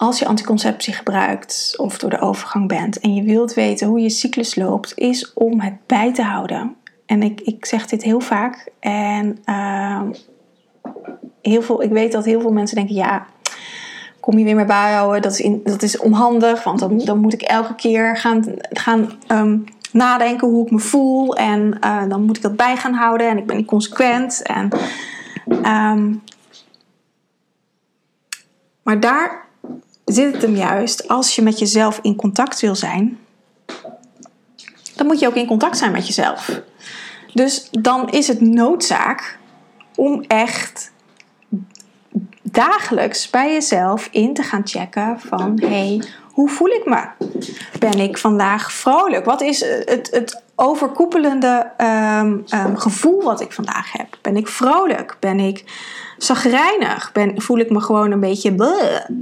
als 0.01 0.19
je 0.19 0.27
anticonceptie 0.27 0.93
gebruikt 0.93 1.75
of 1.77 1.99
door 1.99 2.11
de 2.11 2.21
overgang 2.21 2.69
bent 2.69 3.01
en 3.01 3.15
je 3.15 3.23
wilt 3.23 3.55
weten 3.55 3.87
hoe 3.87 4.01
je 4.01 4.11
cyclus 4.11 4.55
loopt, 4.55 4.93
is 4.97 5.33
om 5.33 5.61
het 5.61 5.75
bij 5.87 6.13
te 6.15 6.23
houden. 6.23 6.77
En 7.07 7.23
ik, 7.23 7.41
ik 7.41 7.67
zeg 7.67 7.87
dit 7.87 8.03
heel 8.03 8.21
vaak 8.21 8.71
en 8.79 9.39
uh, 9.47 10.03
heel 11.43 11.63
veel, 11.63 11.83
ik 11.83 11.91
weet 11.91 12.13
dat 12.13 12.25
heel 12.25 12.41
veel 12.41 12.53
mensen 12.53 12.77
denken: 12.77 12.95
ja, 12.95 13.27
kom 14.21 14.39
je 14.39 14.45
weer 14.45 14.55
mee 14.55 14.65
bijhouden? 14.65 15.23
Dat 15.23 15.33
is, 15.33 15.41
in, 15.41 15.61
dat 15.65 15.83
is 15.83 15.99
onhandig, 15.99 16.65
want 16.65 16.79
dan, 16.79 16.99
dan 16.99 17.19
moet 17.19 17.33
ik 17.33 17.43
elke 17.43 17.75
keer 17.75 18.17
gaan, 18.17 18.45
gaan 18.71 19.11
um, 19.29 19.65
nadenken 19.93 20.49
hoe 20.49 20.65
ik 20.65 20.73
me 20.73 20.79
voel. 20.79 21.37
En 21.37 21.77
uh, 21.85 22.09
dan 22.09 22.23
moet 22.23 22.37
ik 22.37 22.43
dat 22.43 22.57
bij 22.57 22.77
gaan 22.77 22.95
houden. 22.95 23.29
En 23.29 23.39
ik 23.39 23.47
ben 23.47 23.57
niet 23.57 23.67
consequent. 23.67 24.43
En, 24.43 24.69
um, 25.49 26.23
maar 28.83 29.01
daar 29.01 29.49
zit 30.13 30.33
het 30.33 30.43
hem 30.43 30.57
juist. 30.57 31.09
Als 31.09 31.35
je 31.35 31.43
met 31.43 31.59
jezelf 31.59 31.99
in 32.03 32.17
contact 32.17 32.61
wil 32.61 32.75
zijn, 32.75 33.19
dan 34.97 35.07
moet 35.07 35.19
je 35.19 35.27
ook 35.27 35.35
in 35.35 35.47
contact 35.47 35.79
zijn 35.79 35.93
met 35.93 36.07
jezelf. 36.07 36.61
Dus 37.35 37.69
dan 37.71 38.11
is 38.11 38.29
het 38.29 38.41
noodzaak 38.41 39.39
om 39.97 40.25
echt 40.27 40.93
dagelijks 42.43 43.31
bij 43.31 43.53
jezelf 43.53 44.09
in 44.11 44.35
te 44.35 44.43
gaan 44.43 44.67
checken 44.67 45.21
van 45.21 45.61
hey, 45.61 46.03
hoe 46.41 46.49
voel 46.49 46.69
ik 46.69 46.85
me? 46.85 47.03
Ben 47.79 47.99
ik 47.99 48.19
vandaag 48.19 48.73
vrolijk? 48.73 49.25
Wat 49.25 49.41
is 49.41 49.61
het, 49.61 50.09
het 50.11 50.43
overkoepelende 50.55 51.71
um, 51.79 52.45
um, 52.67 52.77
gevoel 52.77 53.23
wat 53.23 53.41
ik 53.41 53.53
vandaag 53.53 53.93
heb? 53.93 54.19
Ben 54.21 54.37
ik 54.37 54.49
vrolijk? 54.49 55.17
Ben 55.21 55.41
ik 55.41 55.65
zagrijnig? 56.19 57.13
Ben, 57.13 57.43
voel 57.43 57.59
ik 57.59 57.71
me 57.71 57.81
gewoon 57.81 58.11
een 58.11 58.21
beetje... 58.21 58.51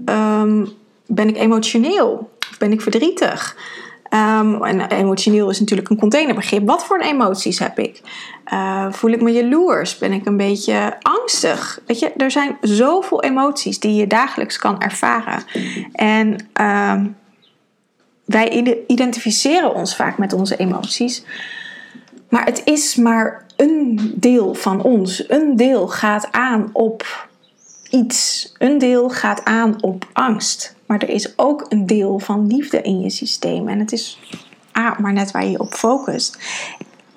Um, 0.06 0.68
ben 1.06 1.28
ik 1.28 1.36
emotioneel? 1.36 2.30
Ben 2.58 2.72
ik 2.72 2.80
verdrietig? 2.80 3.56
Um, 4.10 4.64
en 4.64 4.90
emotioneel 4.90 5.50
is 5.50 5.60
natuurlijk 5.60 5.88
een 5.88 5.98
containerbegrip. 5.98 6.66
Wat 6.66 6.84
voor 6.84 7.00
emoties 7.00 7.58
heb 7.58 7.78
ik? 7.78 8.02
Uh, 8.52 8.92
voel 8.92 9.10
ik 9.10 9.22
me 9.22 9.32
jaloers? 9.32 9.98
Ben 9.98 10.12
ik 10.12 10.26
een 10.26 10.36
beetje 10.36 10.96
angstig? 11.02 11.80
Weet 11.86 11.98
je, 11.98 12.12
er 12.16 12.30
zijn 12.30 12.56
zoveel 12.60 13.22
emoties 13.22 13.80
die 13.80 13.94
je 13.94 14.06
dagelijks 14.06 14.58
kan 14.58 14.80
ervaren. 14.80 15.42
En 15.92 16.48
uh, 16.60 16.94
wij 18.24 18.76
identificeren 18.86 19.74
ons 19.74 19.96
vaak 19.96 20.18
met 20.18 20.32
onze 20.32 20.56
emoties. 20.56 21.24
Maar 22.28 22.44
het 22.44 22.62
is 22.64 22.96
maar 22.96 23.46
een 23.56 24.12
deel 24.14 24.54
van 24.54 24.82
ons. 24.82 25.30
Een 25.30 25.56
deel 25.56 25.88
gaat 25.88 26.32
aan 26.32 26.70
op 26.72 27.28
iets. 27.90 28.52
Een 28.58 28.78
deel 28.78 29.10
gaat 29.10 29.44
aan 29.44 29.82
op 29.82 30.06
angst. 30.12 30.76
Maar 30.88 31.02
er 31.02 31.08
is 31.08 31.38
ook 31.38 31.66
een 31.68 31.86
deel 31.86 32.18
van 32.18 32.46
liefde 32.46 32.82
in 32.82 33.00
je 33.00 33.10
systeem. 33.10 33.68
En 33.68 33.78
het 33.78 33.92
is 33.92 34.20
A, 34.78 34.96
maar 35.00 35.12
net 35.12 35.30
waar 35.30 35.46
je 35.46 35.58
op 35.58 35.72
focust. 35.72 36.38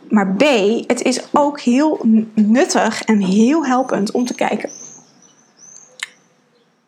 Maar 0.09 0.35
B, 0.35 0.43
het 0.87 1.01
is 1.01 1.21
ook 1.31 1.59
heel 1.59 1.99
nuttig 2.33 3.03
en 3.03 3.19
heel 3.19 3.65
helpend 3.65 4.11
om 4.11 4.25
te 4.25 4.35
kijken 4.35 4.69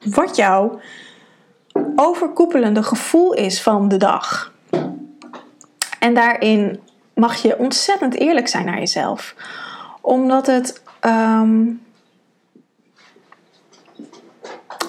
wat 0.04 0.36
jouw 0.36 0.80
overkoepelende 1.96 2.84
gevoel 2.84 3.34
is 3.34 3.62
van 3.62 3.88
de 3.88 3.98
dag. 3.98 4.52
En 6.00 6.14
daarin 6.14 6.80
mag 7.14 7.42
je 7.42 7.58
ontzettend 7.58 8.16
eerlijk 8.16 8.48
zijn 8.48 8.66
naar 8.66 8.80
jezelf. 8.80 9.36
Omdat 10.02 10.48
het 10.48 10.82
um, 11.02 11.82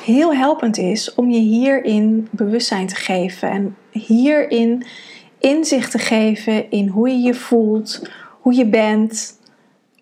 heel 0.05 0.35
helpend 0.35 0.79
is 0.79 1.15
om 1.15 1.31
je 1.31 1.39
hierin 1.39 2.29
bewustzijn 2.31 2.87
te 2.87 2.95
geven 2.95 3.51
en 3.51 3.77
hierin 3.91 4.87
inzicht 5.39 5.91
te 5.91 5.99
geven 5.99 6.71
in 6.71 6.89
hoe 6.89 7.09
je 7.09 7.19
je 7.19 7.35
voelt, 7.35 8.09
hoe 8.41 8.55
je 8.55 8.67
bent, 8.67 9.41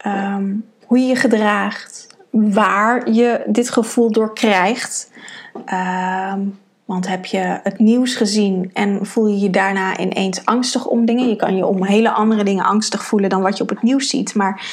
um, 0.07 0.65
hoe 0.87 0.99
je 0.99 1.07
je 1.07 1.17
gedraagt, 1.17 2.07
waar 2.31 3.11
je 3.11 3.43
dit 3.47 3.71
gevoel 3.71 4.13
door 4.13 4.35
krijgt. 4.35 5.11
Um, 6.35 6.59
want 6.93 7.09
heb 7.09 7.25
je 7.25 7.61
het 7.63 7.79
nieuws 7.79 8.15
gezien 8.15 8.71
en 8.73 9.07
voel 9.07 9.27
je 9.27 9.39
je 9.39 9.51
daarna 9.51 9.99
ineens 9.99 10.45
angstig 10.45 10.87
om 10.87 11.05
dingen? 11.05 11.29
Je 11.29 11.37
kan 11.37 11.57
je 11.57 11.67
om 11.67 11.85
hele 11.85 12.11
andere 12.11 12.45
dingen 12.45 12.65
angstig 12.65 13.05
voelen 13.05 13.31
dan 13.31 13.43
wat 13.43 13.57
je 13.57 13.63
op 13.63 13.69
het 13.69 13.83
nieuws 13.83 14.09
ziet. 14.09 14.35
Maar 14.35 14.67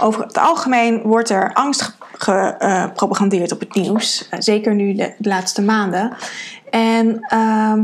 over 0.00 0.22
het 0.22 0.38
algemeen 0.38 1.02
wordt 1.02 1.30
er 1.30 1.52
angst 1.52 1.96
gepropagandeerd 2.12 3.52
op 3.52 3.60
het 3.60 3.74
nieuws. 3.74 4.28
Eh, 4.30 4.40
zeker 4.40 4.74
nu 4.74 4.94
de, 4.94 5.14
laatste 5.18 5.62
maanden. 5.62 6.16
En 6.70 7.26
uh, 7.32 7.74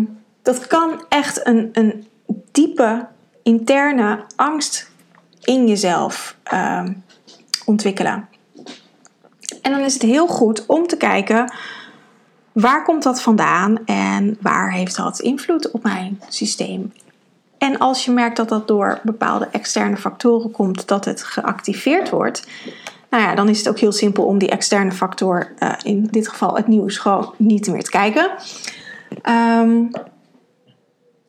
dat 0.42 0.66
kan 0.66 1.04
echt 1.08 1.46
een, 1.46 1.68
een 1.72 2.06
diepe 2.52 3.06
interne 3.42 4.24
angst 4.36 4.90
in 5.42 5.66
jezelf 5.66 6.36
uh, 6.52 6.84
ontwikkelen. 7.64 8.28
En 9.62 9.72
dan 9.72 9.80
is 9.80 9.92
het 9.92 10.02
heel 10.02 10.26
goed 10.26 10.66
om 10.66 10.86
te 10.86 10.96
kijken 10.96 11.52
waar 12.54 12.84
komt 12.84 13.02
dat 13.02 13.22
vandaan 13.22 13.78
en 13.84 14.36
waar 14.40 14.72
heeft 14.72 14.96
dat 14.96 15.20
invloed 15.20 15.70
op 15.70 15.82
mijn 15.82 16.20
systeem. 16.28 16.92
En 17.58 17.78
als 17.78 18.04
je 18.04 18.10
merkt 18.10 18.36
dat 18.36 18.48
dat 18.48 18.68
door 18.68 19.00
bepaalde 19.02 19.48
externe 19.50 19.96
factoren 19.96 20.50
komt, 20.50 20.88
dat 20.88 21.04
het 21.04 21.22
geactiveerd 21.22 22.10
wordt, 22.10 22.46
nou 23.10 23.22
ja, 23.22 23.34
dan 23.34 23.48
is 23.48 23.58
het 23.58 23.68
ook 23.68 23.78
heel 23.78 23.92
simpel 23.92 24.24
om 24.24 24.38
die 24.38 24.50
externe 24.50 24.92
factor, 24.92 25.52
uh, 25.58 25.72
in 25.82 26.08
dit 26.10 26.28
geval 26.28 26.56
het 26.56 26.66
nieuws, 26.66 26.98
gewoon 26.98 27.34
niet 27.36 27.68
meer 27.68 27.82
te 27.82 27.90
kijken. 27.90 28.30
Um, 29.28 29.90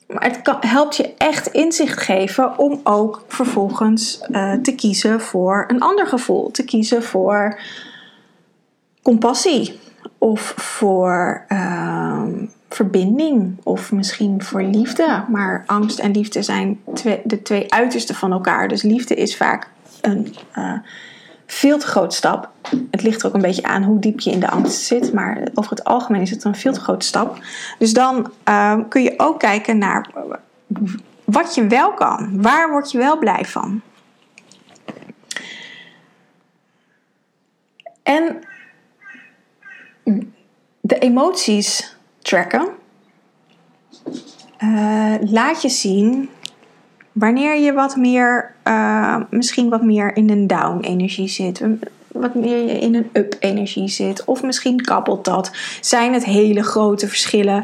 Maar 0.08 0.24
het 0.24 0.56
helpt 0.60 0.96
je 0.96 1.14
echt 1.18 1.48
inzicht 1.48 2.02
geven 2.02 2.58
om 2.58 2.80
ook 2.84 3.24
vervolgens 3.28 4.22
uh, 4.30 4.54
te 4.54 4.76
kiezen 4.76 5.22
voor 5.22 5.66
een 5.68 5.80
ander 5.82 6.08
gevoel. 6.08 6.52
Te 6.52 6.64
kiezen 6.64 7.04
voor 7.04 7.60
compassie 9.02 9.80
of 10.26 10.54
voor 10.58 11.46
uh, 11.50 12.24
verbinding 12.70 13.58
of 13.64 13.92
misschien 13.92 14.44
voor 14.44 14.64
liefde. 14.64 15.24
Maar 15.30 15.64
angst 15.66 16.00
en 16.00 16.12
liefde 16.12 16.42
zijn 16.42 16.80
de 17.24 17.42
twee 17.42 17.74
uitersten 17.74 18.16
van 18.16 18.32
elkaar. 18.32 18.68
Dus 18.68 18.82
liefde 18.82 19.16
is 19.16 19.38
vaak 19.38 19.70
een 20.02 20.36
uh, 20.58 20.74
veel 21.46 21.78
te 21.78 21.88
grote 21.88 22.16
stap. 22.16 22.50
Het 22.92 23.04
ligt 23.04 23.22
er 23.22 23.28
ook 23.28 23.34
een 23.34 23.42
beetje 23.42 23.64
aan 23.64 23.84
hoe 23.84 24.00
diep 24.00 24.20
je 24.20 24.32
in 24.32 24.40
de 24.40 24.50
angst 24.50 24.82
zit. 24.82 25.14
Maar 25.14 25.48
over 25.54 25.72
het 25.72 25.84
algemeen 25.84 26.22
is 26.22 26.30
het 26.30 26.44
een 26.44 26.56
veel 26.56 26.74
te 26.74 26.80
grote 26.80 27.06
stap. 27.06 27.38
Dus 27.80 27.94
dan 27.94 28.32
uh, 28.50 28.80
kun 28.90 29.04
je 29.04 29.14
ook 29.18 29.40
kijken 29.40 29.78
naar 29.78 30.10
wat 31.24 31.56
je 31.56 31.68
wel 31.68 31.94
kan. 31.94 32.42
Waar 32.42 32.70
word 32.70 32.92
je 32.92 32.98
wel 32.98 33.18
blij 33.18 33.46
van? 33.46 33.82
En 38.04 38.40
de 40.82 40.98
emoties 41.00 41.98
tracken. 42.22 42.68
Uh, 44.64 45.14
laat 45.20 45.62
je 45.62 45.70
zien 45.70 46.30
wanneer 47.12 47.60
je 47.60 47.74
wat 47.74 47.96
meer, 47.96 48.56
uh, 48.64 49.22
misschien 49.30 49.70
wat 49.70 49.84
meer 49.84 50.16
in 50.16 50.30
een 50.30 50.48
down 50.48 50.80
energie 50.80 51.28
zit. 51.28 51.62
Wat 52.08 52.36
meer 52.36 52.58
je 52.58 52.80
in 52.80 52.96
een 52.96 53.10
up 53.14 53.36
energie 53.40 53.88
zit. 53.88 54.26
Of 54.26 54.44
misschien 54.44 54.82
kabbelt 54.82 55.26
dat. 55.26 55.52
Zijn 55.82 56.14
het 56.14 56.26
hele 56.26 56.64
grote 56.64 57.08
verschillen. 57.08 57.64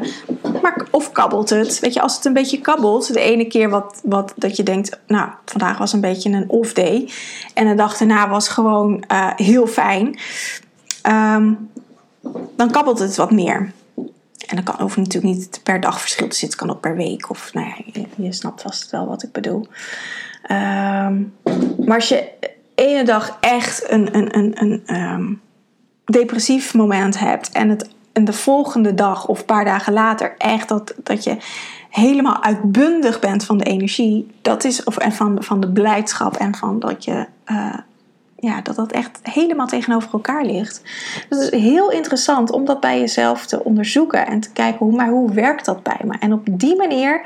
Maar, 0.62 0.86
of 0.90 1.12
kabbelt 1.12 1.50
het. 1.50 1.80
Weet 1.80 1.94
je, 1.94 2.00
als 2.00 2.16
het 2.16 2.24
een 2.24 2.32
beetje 2.32 2.60
kabbelt. 2.60 3.12
De 3.12 3.20
ene 3.20 3.46
keer 3.46 3.70
wat, 3.70 4.00
wat 4.04 4.32
dat 4.36 4.56
je 4.56 4.62
denkt. 4.62 5.00
Nou, 5.06 5.30
vandaag 5.44 5.78
was 5.78 5.92
een 5.92 6.00
beetje 6.00 6.30
een 6.30 6.48
off 6.48 6.72
day. 6.72 7.10
En 7.54 7.68
de 7.68 7.74
dag 7.74 7.96
daarna 7.96 8.28
was 8.28 8.48
gewoon 8.48 9.04
uh, 9.12 9.30
heel 9.36 9.66
fijn. 9.66 10.18
Um, 11.08 11.70
dan 12.56 12.70
kabbelt 12.70 12.98
het 12.98 13.16
wat 13.16 13.30
meer. 13.30 13.72
En 14.46 14.56
dan 14.56 14.64
kan 14.64 14.78
over 14.78 14.98
natuurlijk 14.98 15.34
niet 15.34 15.60
per 15.62 15.80
dag 15.80 16.00
verschil 16.00 16.28
te 16.28 16.36
zitten, 16.36 16.58
kan 16.58 16.70
ook 16.70 16.80
per 16.80 16.96
week. 16.96 17.30
Of 17.30 17.52
nou 17.52 17.66
ja, 17.66 18.04
je, 18.16 18.32
snapt 18.32 18.62
vast 18.62 18.90
wel 18.90 19.06
wat 19.06 19.22
ik 19.22 19.32
bedoel. 19.32 19.66
Um, 20.50 21.34
maar 21.84 21.94
als 21.94 22.08
je 22.08 22.30
ene 22.74 23.04
dag 23.04 23.36
echt 23.40 23.90
een, 23.90 24.16
een, 24.16 24.38
een, 24.38 24.52
een 24.54 25.00
um, 25.00 25.40
depressief 26.04 26.74
moment 26.74 27.18
hebt 27.18 27.50
en, 27.50 27.68
het, 27.68 27.88
de 28.12 28.32
volgende 28.32 28.94
dag 28.94 29.26
of 29.26 29.38
een 29.38 29.44
paar 29.44 29.64
dagen 29.64 29.92
later 29.92 30.34
echt 30.38 30.68
dat, 30.68 30.94
dat 31.02 31.24
je 31.24 31.36
helemaal 31.90 32.42
uitbundig 32.42 33.20
bent 33.20 33.44
van 33.44 33.58
de 33.58 33.64
energie, 33.64 34.30
dat 34.42 34.64
is, 34.64 34.84
of, 34.84 34.96
en 34.96 35.12
van, 35.12 35.42
van 35.42 35.60
de 35.60 35.68
blijdschap 35.68 36.36
en 36.36 36.54
van 36.54 36.78
dat 36.78 37.04
je. 37.04 37.26
Uh, 37.46 37.74
ja, 38.42 38.60
dat 38.60 38.76
dat 38.76 38.92
echt 38.92 39.18
helemaal 39.22 39.66
tegenover 39.66 40.12
elkaar 40.12 40.44
ligt. 40.44 40.82
Dus 41.28 41.44
het 41.44 41.52
is 41.52 41.60
heel 41.60 41.90
interessant 41.90 42.50
om 42.50 42.64
dat 42.64 42.80
bij 42.80 43.00
jezelf 43.00 43.46
te 43.46 43.64
onderzoeken 43.64 44.26
en 44.26 44.40
te 44.40 44.52
kijken 44.52 44.86
hoe, 44.86 44.96
maar 44.96 45.08
hoe 45.08 45.32
werkt 45.32 45.64
dat 45.64 45.82
bij 45.82 46.00
me. 46.04 46.16
En 46.20 46.32
op 46.32 46.46
die 46.50 46.76
manier 46.76 47.20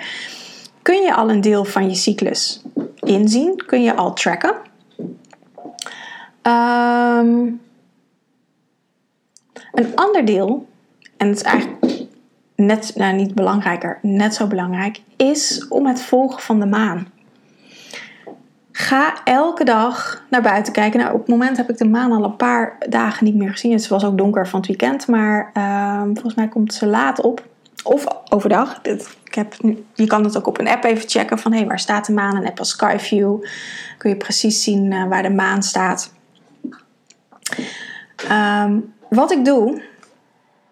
kun 0.83 1.03
je 1.03 1.15
al 1.15 1.31
een 1.31 1.41
deel 1.41 1.65
van 1.65 1.89
je 1.89 1.95
cyclus 1.95 2.63
inzien, 3.01 3.63
kun 3.67 3.83
je 3.83 3.95
al 3.95 4.13
tracken. 4.13 4.55
Um, 6.43 7.61
een 9.73 9.95
ander 9.95 10.25
deel, 10.25 10.67
en 11.17 11.29
het 11.29 11.37
is 11.37 11.43
eigenlijk 11.43 12.07
net, 12.55 12.93
nou 12.95 13.15
niet 13.15 13.35
belangrijker, 13.35 13.99
net 14.03 14.35
zo 14.35 14.47
belangrijk, 14.47 15.01
is 15.17 15.67
om 15.69 15.87
het 15.87 16.03
volgen 16.03 16.43
van 16.43 16.61
de 16.61 16.67
maan. 16.67 17.15
Ga 18.79 19.15
elke 19.25 19.65
dag 19.65 20.23
naar 20.31 20.43
buiten 20.43 20.73
kijken. 20.73 21.01
Nou, 21.01 21.13
op 21.13 21.19
het 21.19 21.29
moment 21.29 21.57
heb 21.57 21.71
ik 21.71 21.79
de 21.79 21.89
maan 21.89 22.13
al 22.13 22.25
een 22.25 22.37
paar 22.37 22.77
dagen 22.89 23.25
niet 23.25 23.35
meer 23.35 23.51
gezien. 23.51 23.73
Het 23.73 23.89
was 23.89 24.05
ook 24.05 24.19
donker 24.19 24.49
van 24.49 24.59
het 24.59 24.69
weekend, 24.69 25.07
maar 25.07 25.51
uh, 25.55 26.03
volgens 26.03 26.35
mij 26.35 26.49
komt 26.49 26.75
ze 26.75 26.87
laat 26.87 27.21
op. 27.21 27.47
Of 27.85 28.07
overdag. 28.29 28.81
Ik 29.25 29.35
heb 29.35 29.63
nu, 29.63 29.85
je 29.95 30.07
kan 30.07 30.25
het 30.25 30.37
ook 30.37 30.47
op 30.47 30.59
een 30.59 30.69
app 30.69 30.85
even 30.85 31.09
checken 31.09 31.39
van 31.39 31.53
hé, 31.53 31.59
hey, 31.59 31.67
waar 31.67 31.79
staat 31.79 32.07
de 32.07 32.13
maan? 32.13 32.37
Een 32.37 32.47
app 32.47 32.59
als 32.59 32.71
Skyview. 32.71 33.45
Kun 33.99 34.11
je 34.11 34.17
precies 34.17 34.63
zien 34.63 34.93
uh, 34.93 35.09
waar 35.09 35.23
de 35.23 35.31
maan 35.31 35.63
staat. 35.63 36.13
Um, 38.31 38.95
wat 39.09 39.33
ik 39.33 39.45
doe, 39.45 39.83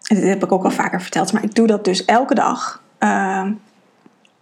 dit 0.01 0.23
heb 0.23 0.43
ik 0.43 0.51
ook 0.51 0.63
al 0.63 0.71
vaker 0.71 1.01
verteld, 1.01 1.33
maar 1.33 1.43
ik 1.43 1.55
doe 1.55 1.67
dat 1.67 1.85
dus 1.85 2.05
elke 2.05 2.35
dag. 2.35 2.81
Uh, 2.99 3.45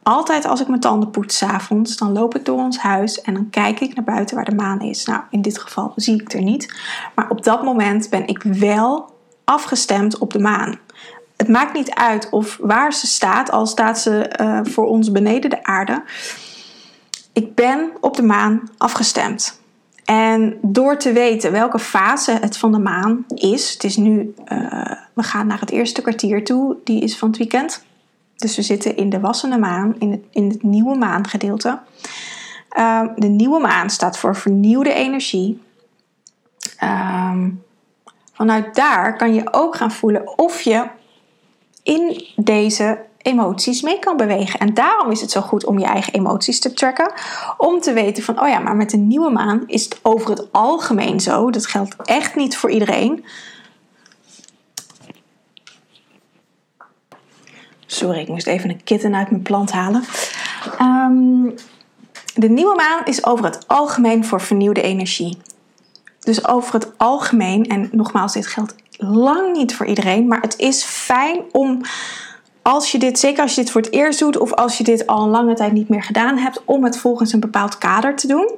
altijd 0.03 0.45
als 0.45 0.61
ik 0.61 0.67
mijn 0.67 0.79
tanden 0.79 1.09
poets 1.09 1.37
s'avonds, 1.37 1.97
dan 1.97 2.11
loop 2.11 2.35
ik 2.35 2.45
door 2.45 2.57
ons 2.57 2.77
huis 2.77 3.21
en 3.21 3.33
dan 3.33 3.49
kijk 3.49 3.79
ik 3.79 3.95
naar 3.95 4.03
buiten 4.03 4.35
waar 4.35 4.45
de 4.45 4.55
maan 4.55 4.81
is. 4.81 5.05
Nou, 5.05 5.21
in 5.29 5.41
dit 5.41 5.59
geval 5.59 5.93
zie 5.95 6.21
ik 6.21 6.33
er 6.33 6.41
niet. 6.41 6.75
Maar 7.15 7.29
op 7.29 7.43
dat 7.43 7.63
moment 7.63 8.09
ben 8.09 8.27
ik 8.27 8.41
wel 8.43 9.15
afgestemd 9.43 10.17
op 10.17 10.31
de 10.33 10.39
maan. 10.39 10.79
Het 11.37 11.47
maakt 11.47 11.73
niet 11.73 11.91
uit 11.91 12.29
of 12.29 12.57
waar 12.61 12.93
ze 12.93 13.07
staat, 13.07 13.51
al 13.51 13.65
staat 13.65 13.99
ze 13.99 14.35
uh, 14.41 14.59
voor 14.63 14.85
ons 14.85 15.11
beneden 15.11 15.49
de 15.49 15.63
aarde. 15.63 16.03
Ik 17.33 17.55
ben 17.55 17.91
op 17.99 18.15
de 18.15 18.23
maan 18.23 18.61
afgestemd. 18.77 19.61
En 20.05 20.57
door 20.61 20.97
te 20.97 21.11
weten 21.11 21.51
welke 21.51 21.79
fase 21.79 22.31
het 22.31 22.57
van 22.57 22.71
de 22.71 22.79
maan 22.79 23.25
is, 23.35 23.73
het 23.73 23.83
is 23.83 23.97
nu, 23.97 24.33
uh, 24.47 24.91
we 25.13 25.23
gaan 25.23 25.47
naar 25.47 25.59
het 25.59 25.71
eerste 25.71 26.01
kwartier 26.01 26.43
toe, 26.43 26.75
die 26.83 27.01
is 27.01 27.17
van 27.17 27.27
het 27.27 27.37
weekend. 27.37 27.83
Dus 28.35 28.55
we 28.55 28.61
zitten 28.61 28.97
in 28.97 29.09
de 29.09 29.19
wassende 29.19 29.57
maan, 29.57 29.95
in 29.99 30.11
het, 30.11 30.21
in 30.31 30.49
het 30.49 30.63
nieuwe 30.63 30.95
maangedeelte. 30.95 31.79
Uh, 32.77 33.01
de 33.15 33.27
nieuwe 33.27 33.59
maan 33.59 33.89
staat 33.89 34.17
voor 34.17 34.35
vernieuwde 34.35 34.93
energie. 34.93 35.61
Um, 36.83 37.63
vanuit 38.33 38.75
daar 38.75 39.17
kan 39.17 39.33
je 39.33 39.53
ook 39.53 39.75
gaan 39.75 39.91
voelen 39.91 40.37
of 40.37 40.61
je 40.61 40.85
in 41.83 42.25
deze 42.35 42.99
emoties 43.17 43.81
mee 43.81 43.99
kan 43.99 44.17
bewegen. 44.17 44.59
En 44.59 44.73
daarom 44.73 45.11
is 45.11 45.21
het 45.21 45.31
zo 45.31 45.41
goed 45.41 45.65
om 45.65 45.79
je 45.79 45.85
eigen 45.85 46.13
emoties 46.13 46.59
te 46.59 46.73
tracken. 46.73 47.13
Om 47.57 47.79
te 47.79 47.93
weten 47.93 48.23
van, 48.23 48.41
oh 48.41 48.47
ja, 48.47 48.59
maar 48.59 48.75
met 48.75 48.89
de 48.89 48.97
nieuwe 48.97 49.29
maan 49.29 49.63
is 49.67 49.83
het 49.83 49.99
over 50.01 50.29
het 50.29 50.47
algemeen 50.51 51.19
zo. 51.19 51.49
Dat 51.49 51.65
geldt 51.65 51.95
echt 52.03 52.35
niet 52.35 52.57
voor 52.57 52.71
iedereen. 52.71 53.25
Sorry, 57.93 58.19
ik 58.19 58.27
moest 58.27 58.47
even 58.47 58.69
een 58.69 58.83
kitten 58.83 59.15
uit 59.15 59.29
mijn 59.29 59.41
plant 59.41 59.71
halen. 59.71 60.03
Um, 60.81 61.53
de 62.35 62.49
nieuwe 62.49 62.75
maan 62.75 63.05
is 63.05 63.25
over 63.25 63.45
het 63.45 63.67
algemeen 63.67 64.25
voor 64.25 64.41
vernieuwde 64.41 64.81
energie. 64.81 65.37
Dus 66.19 66.47
over 66.47 66.73
het 66.73 66.91
algemeen, 66.97 67.65
en 67.65 67.89
nogmaals, 67.91 68.33
dit 68.33 68.47
geldt 68.47 68.75
lang 68.97 69.55
niet 69.55 69.75
voor 69.75 69.85
iedereen, 69.85 70.27
maar 70.27 70.41
het 70.41 70.57
is 70.57 70.83
fijn 70.83 71.41
om 71.51 71.81
als 72.61 72.91
je 72.91 72.99
dit, 72.99 73.19
zeker 73.19 73.41
als 73.41 73.55
je 73.55 73.61
dit 73.61 73.71
voor 73.71 73.81
het 73.81 73.91
eerst 73.91 74.19
doet 74.19 74.37
of 74.37 74.53
als 74.53 74.77
je 74.77 74.83
dit 74.83 75.07
al 75.07 75.23
een 75.23 75.29
lange 75.29 75.53
tijd 75.53 75.71
niet 75.71 75.89
meer 75.89 76.03
gedaan 76.03 76.37
hebt, 76.37 76.61
om 76.65 76.83
het 76.83 76.97
volgens 76.97 77.33
een 77.33 77.39
bepaald 77.39 77.77
kader 77.77 78.15
te 78.15 78.27
doen. 78.27 78.51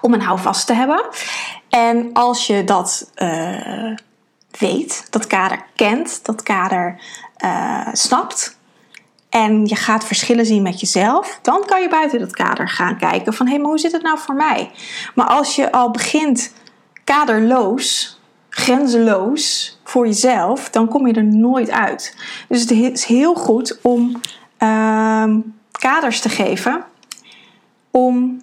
Om 0.00 0.14
een 0.14 0.22
houvast 0.22 0.66
te 0.66 0.72
hebben. 0.72 1.04
En 1.68 2.10
als 2.12 2.46
je 2.46 2.64
dat 2.64 3.10
uh, 3.16 3.96
weet, 4.58 5.06
dat 5.10 5.26
kader 5.26 5.64
kent, 5.76 6.24
dat 6.24 6.42
kader 6.42 7.00
uh, 7.44 7.88
snapt. 7.92 8.58
En 9.28 9.66
je 9.66 9.76
gaat 9.76 10.04
verschillen 10.04 10.46
zien 10.46 10.62
met 10.62 10.80
jezelf, 10.80 11.38
dan 11.42 11.62
kan 11.66 11.82
je 11.82 11.88
buiten 11.88 12.18
dat 12.18 12.32
kader 12.32 12.68
gaan 12.68 12.98
kijken 12.98 13.34
van 13.34 13.48
hé, 13.48 13.58
maar 13.58 13.68
hoe 13.68 13.78
zit 13.78 13.92
het 13.92 14.02
nou 14.02 14.18
voor 14.18 14.34
mij? 14.34 14.70
Maar 15.14 15.26
als 15.26 15.56
je 15.56 15.72
al 15.72 15.90
begint 15.90 16.52
kaderloos, 17.04 18.18
grenzeloos 18.48 19.78
voor 19.84 20.06
jezelf, 20.06 20.70
dan 20.70 20.88
kom 20.88 21.06
je 21.06 21.12
er 21.12 21.24
nooit 21.24 21.70
uit. 21.70 22.16
Dus 22.48 22.60
het 22.60 22.70
is 22.70 23.04
heel 23.04 23.34
goed 23.34 23.78
om 23.82 24.20
uh, 24.58 25.24
kaders 25.70 26.20
te 26.20 26.28
geven 26.28 26.84
om 27.90 28.42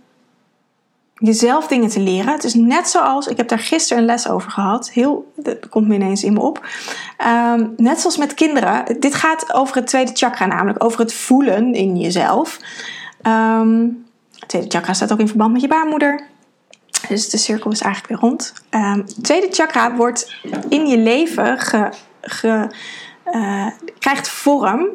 jezelf 1.18 1.68
dingen 1.68 1.90
te 1.90 2.00
leren. 2.00 2.34
Het 2.34 2.44
is 2.44 2.54
net 2.54 2.90
zoals, 2.90 3.28
ik 3.28 3.38
heb 3.38 3.48
daar 3.48 3.60
gisteren 3.60 3.98
een 4.04 4.10
les 4.10 4.28
over 4.28 4.52
gehad. 4.52 4.90
Heel, 4.90 5.32
dat 5.36 5.70
komt 5.70 5.88
me 5.88 5.96
ineens 5.96 6.24
in 6.24 6.34
me 6.34 6.40
op. 6.40 6.66
Um, 7.28 7.74
net 7.78 8.00
zoals 8.00 8.18
met 8.18 8.34
kinderen. 8.34 9.00
Dit 9.00 9.16
gaat 9.16 9.54
over 9.54 9.76
het 9.76 9.88
tweede 9.88 10.12
chakra, 10.14 10.46
namelijk 10.46 10.84
over 10.84 11.00
het 11.00 11.14
voelen 11.14 11.74
in 11.74 11.98
jezelf. 11.98 12.60
Um, 13.28 14.06
het 14.40 14.50
tweede 14.50 14.70
chakra 14.70 14.94
staat 14.94 15.12
ook 15.12 15.20
in 15.20 15.28
verband 15.28 15.52
met 15.52 15.62
je 15.62 15.68
baarmoeder. 15.68 16.28
Dus 17.08 17.30
de 17.30 17.38
cirkel 17.38 17.72
is 17.72 17.82
eigenlijk 17.82 18.14
weer 18.14 18.30
rond. 18.30 18.54
Um, 18.70 18.82
het 18.82 19.24
tweede 19.24 19.48
chakra 19.50 19.96
wordt 19.96 20.36
in 20.70 20.88
je 20.88 20.98
leven 20.98 21.60
ge, 22.22 22.70
uh, 23.32 23.68
krijgt 24.00 24.28
vorm 24.28 24.88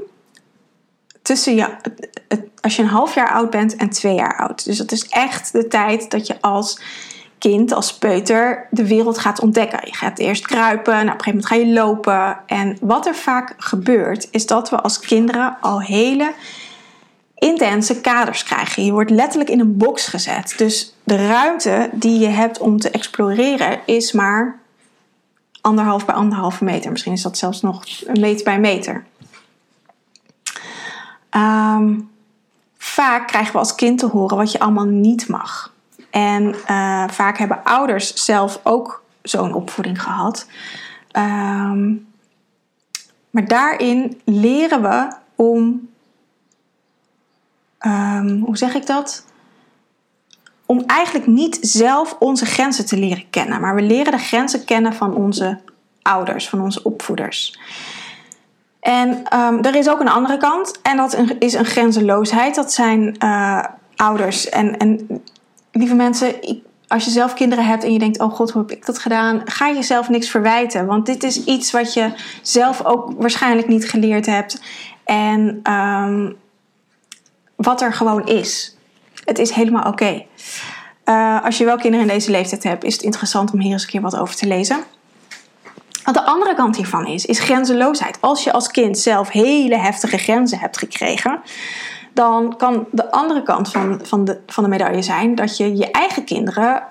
tussen 1.23 1.55
je, 1.55 1.69
als 2.61 2.77
je 2.77 2.83
een 2.83 2.89
half 2.89 3.15
jaar 3.15 3.33
oud 3.33 3.51
bent 3.51 3.77
en 3.77 3.91
twee 3.91 4.15
jaar 4.15 4.37
oud. 4.37 4.65
Dus 4.65 4.79
dat 4.79 4.93
is 4.93 5.09
echt 5.09 5.53
de 5.53 5.69
tijd 5.69 6.11
dat 6.11 6.27
je 6.27 6.41
als 6.41 6.81
kind, 7.39 7.73
als 7.73 7.99
peuter, 7.99 8.67
de 8.71 8.87
wereld 8.87 9.19
gaat 9.19 9.41
ontdekken. 9.41 9.81
Je 9.85 9.95
gaat 9.95 10.19
eerst 10.19 10.47
kruipen, 10.47 10.93
nou, 10.93 11.09
op 11.09 11.15
een 11.15 11.25
gegeven 11.25 11.31
moment 11.31 11.47
ga 11.47 11.55
je 11.55 11.73
lopen. 11.73 12.39
En 12.47 12.77
wat 12.81 13.07
er 13.07 13.15
vaak 13.15 13.55
gebeurt, 13.57 14.29
is 14.31 14.47
dat 14.47 14.71
we 14.71 14.81
als 14.81 14.99
kinderen 14.99 15.57
al 15.61 15.81
hele 15.81 16.33
intense 17.35 18.01
kaders 18.01 18.45
krijgen. 18.45 18.85
Je 18.85 18.93
wordt 18.93 19.11
letterlijk 19.11 19.51
in 19.51 19.61
een 19.61 19.77
box 19.77 20.07
gezet. 20.07 20.55
Dus 20.57 20.95
de 21.05 21.27
ruimte 21.27 21.91
die 21.93 22.19
je 22.19 22.29
hebt 22.29 22.59
om 22.59 22.79
te 22.79 22.91
exploreren 22.91 23.81
is 23.87 24.13
maar 24.13 24.61
anderhalf 25.61 26.05
bij 26.05 26.15
anderhalve 26.15 26.65
meter. 26.65 26.91
Misschien 26.91 27.13
is 27.13 27.23
dat 27.23 27.39
zelfs 27.39 27.61
nog 27.61 27.85
een 28.07 28.21
meter 28.21 28.45
bij 28.45 28.61
meter. 28.61 29.05
Ehm, 31.31 31.99
vaak 32.83 33.27
krijgen 33.27 33.53
we 33.53 33.59
als 33.59 33.75
kind 33.75 33.99
te 33.99 34.07
horen 34.07 34.37
wat 34.37 34.53
je 34.53 34.61
allemaal 34.61 34.85
niet 34.85 35.29
mag. 35.29 35.75
En 36.11 36.55
eh, 36.67 37.09
vaak 37.09 37.39
hebben 37.39 37.65
ouders 37.65 38.15
zelf 38.15 38.61
ook 38.63 39.03
zo'n 39.23 39.55
opvoeding 39.55 40.03
gehad. 40.03 40.47
Ehm, 41.11 41.95
maar 43.31 43.45
daarin 43.45 44.21
leren 44.25 44.83
we 44.83 45.13
om, 45.37 45.89
ehm, 47.79 48.39
hoe 48.39 48.57
zeg 48.57 48.75
ik 48.75 48.87
dat? 48.87 49.27
Om 50.67 50.83
eigenlijk 50.87 51.27
niet 51.27 51.59
zelf 51.61 52.17
onze 52.19 52.47
grenzen 52.47 52.87
te 52.87 52.97
leren 52.97 53.31
kennen, 53.31 53.61
maar 53.61 53.75
we 53.75 53.83
leren 53.83 54.13
de 54.13 54.19
grenzen 54.19 54.65
kennen 54.65 54.95
van 54.95 55.15
onze 55.15 55.61
ouders, 56.03 56.49
van 56.49 56.61
onze 56.61 56.85
opvoeders. 56.85 57.59
En 58.83 59.09
um, 59.09 59.65
er 59.65 59.75
is 59.75 59.89
ook 59.89 60.01
een 60.01 60.09
andere 60.09 60.37
kant, 60.37 60.81
en 60.83 60.97
dat 60.97 61.17
is 61.39 61.53
een 61.53 61.65
grenzeloosheid. 61.65 62.55
Dat 62.55 62.73
zijn 62.73 63.17
uh, 63.25 63.65
ouders. 63.97 64.49
En, 64.49 64.77
en 64.77 65.23
lieve 65.73 65.95
mensen, 65.95 66.35
als 66.89 67.05
je 67.05 67.11
zelf 67.11 67.35
kinderen 67.35 67.67
hebt 67.67 67.85
en 67.85 67.93
je 67.93 67.99
denkt: 67.99 68.21
Oh 68.21 68.33
god, 68.33 68.51
hoe 68.51 68.63
heb 68.63 68.71
ik 68.71 68.87
dat 68.87 68.99
gedaan? 68.99 69.41
Ga 69.45 69.71
jezelf 69.71 70.09
niks 70.09 70.31
verwijten. 70.31 70.87
Want 70.87 71.07
dit 71.07 71.23
is 71.23 71.45
iets 71.45 71.71
wat 71.71 71.95
je 71.95 72.13
zelf 72.43 72.85
ook 72.85 73.13
waarschijnlijk 73.19 73.69
niet 73.69 73.89
geleerd 73.89 74.27
hebt. 74.27 74.63
En 75.05 75.73
um, 75.73 76.37
wat 77.57 77.81
er 77.81 77.93
gewoon 77.93 78.27
is. 78.27 78.77
Het 79.25 79.39
is 79.39 79.51
helemaal 79.51 79.87
oké. 79.87 80.25
Uh, 81.05 81.45
als 81.45 81.59
je 81.59 81.65
wel 81.65 81.77
kinderen 81.77 82.07
in 82.07 82.13
deze 82.13 82.31
leeftijd 82.31 82.63
hebt, 82.63 82.85
is 82.85 82.93
het 82.93 83.03
interessant 83.03 83.53
om 83.53 83.61
hier 83.61 83.73
eens 83.73 83.83
een 83.83 83.89
keer 83.89 84.01
wat 84.01 84.17
over 84.17 84.37
te 84.37 84.47
lezen. 84.47 84.85
Wat 86.05 86.15
de 86.15 86.25
andere 86.25 86.55
kant 86.55 86.77
hiervan 86.77 87.07
is, 87.07 87.27
is 87.27 87.39
grenzeloosheid. 87.39 88.19
Als 88.21 88.45
je 88.45 88.53
als 88.53 88.69
kind 88.69 88.99
zelf 88.99 89.31
hele 89.31 89.77
heftige 89.77 90.19
grenzen 90.19 90.59
hebt 90.59 90.79
gekregen, 90.79 91.41
dan 92.15 92.57
kan 92.57 92.87
de 92.91 93.11
andere 93.11 93.43
kant 93.43 93.71
van, 93.71 94.01
van, 94.03 94.25
de, 94.25 94.41
van 94.47 94.65
de 94.65 94.71
medaille 94.71 95.03
zijn 95.03 95.35
dat 95.35 95.57
je 95.57 95.77
je 95.77 95.91
eigen 95.91 96.25
kinderen 96.25 96.83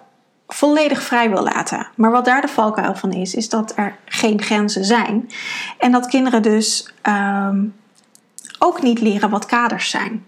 volledig 0.48 1.04
vrij 1.04 1.30
wil 1.30 1.44
laten. 1.44 1.88
Maar 1.96 2.12
wat 2.12 2.26
daar 2.26 2.42
de 2.42 2.48
valkuil 2.48 2.96
van 2.96 3.12
is, 3.12 3.36
is 3.36 3.50
dat 3.50 3.74
er 3.76 3.96
geen 4.06 4.42
grenzen 4.42 4.86
zijn. 4.86 5.30
En 5.78 5.92
dat 5.92 6.08
kinderen 6.08 6.42
dus 6.42 6.94
um, 7.08 7.76
ook 8.60 8.82
niet 8.82 9.02
leren 9.02 9.30
wat 9.30 9.46
kaders 9.46 9.90
zijn. 9.90 10.26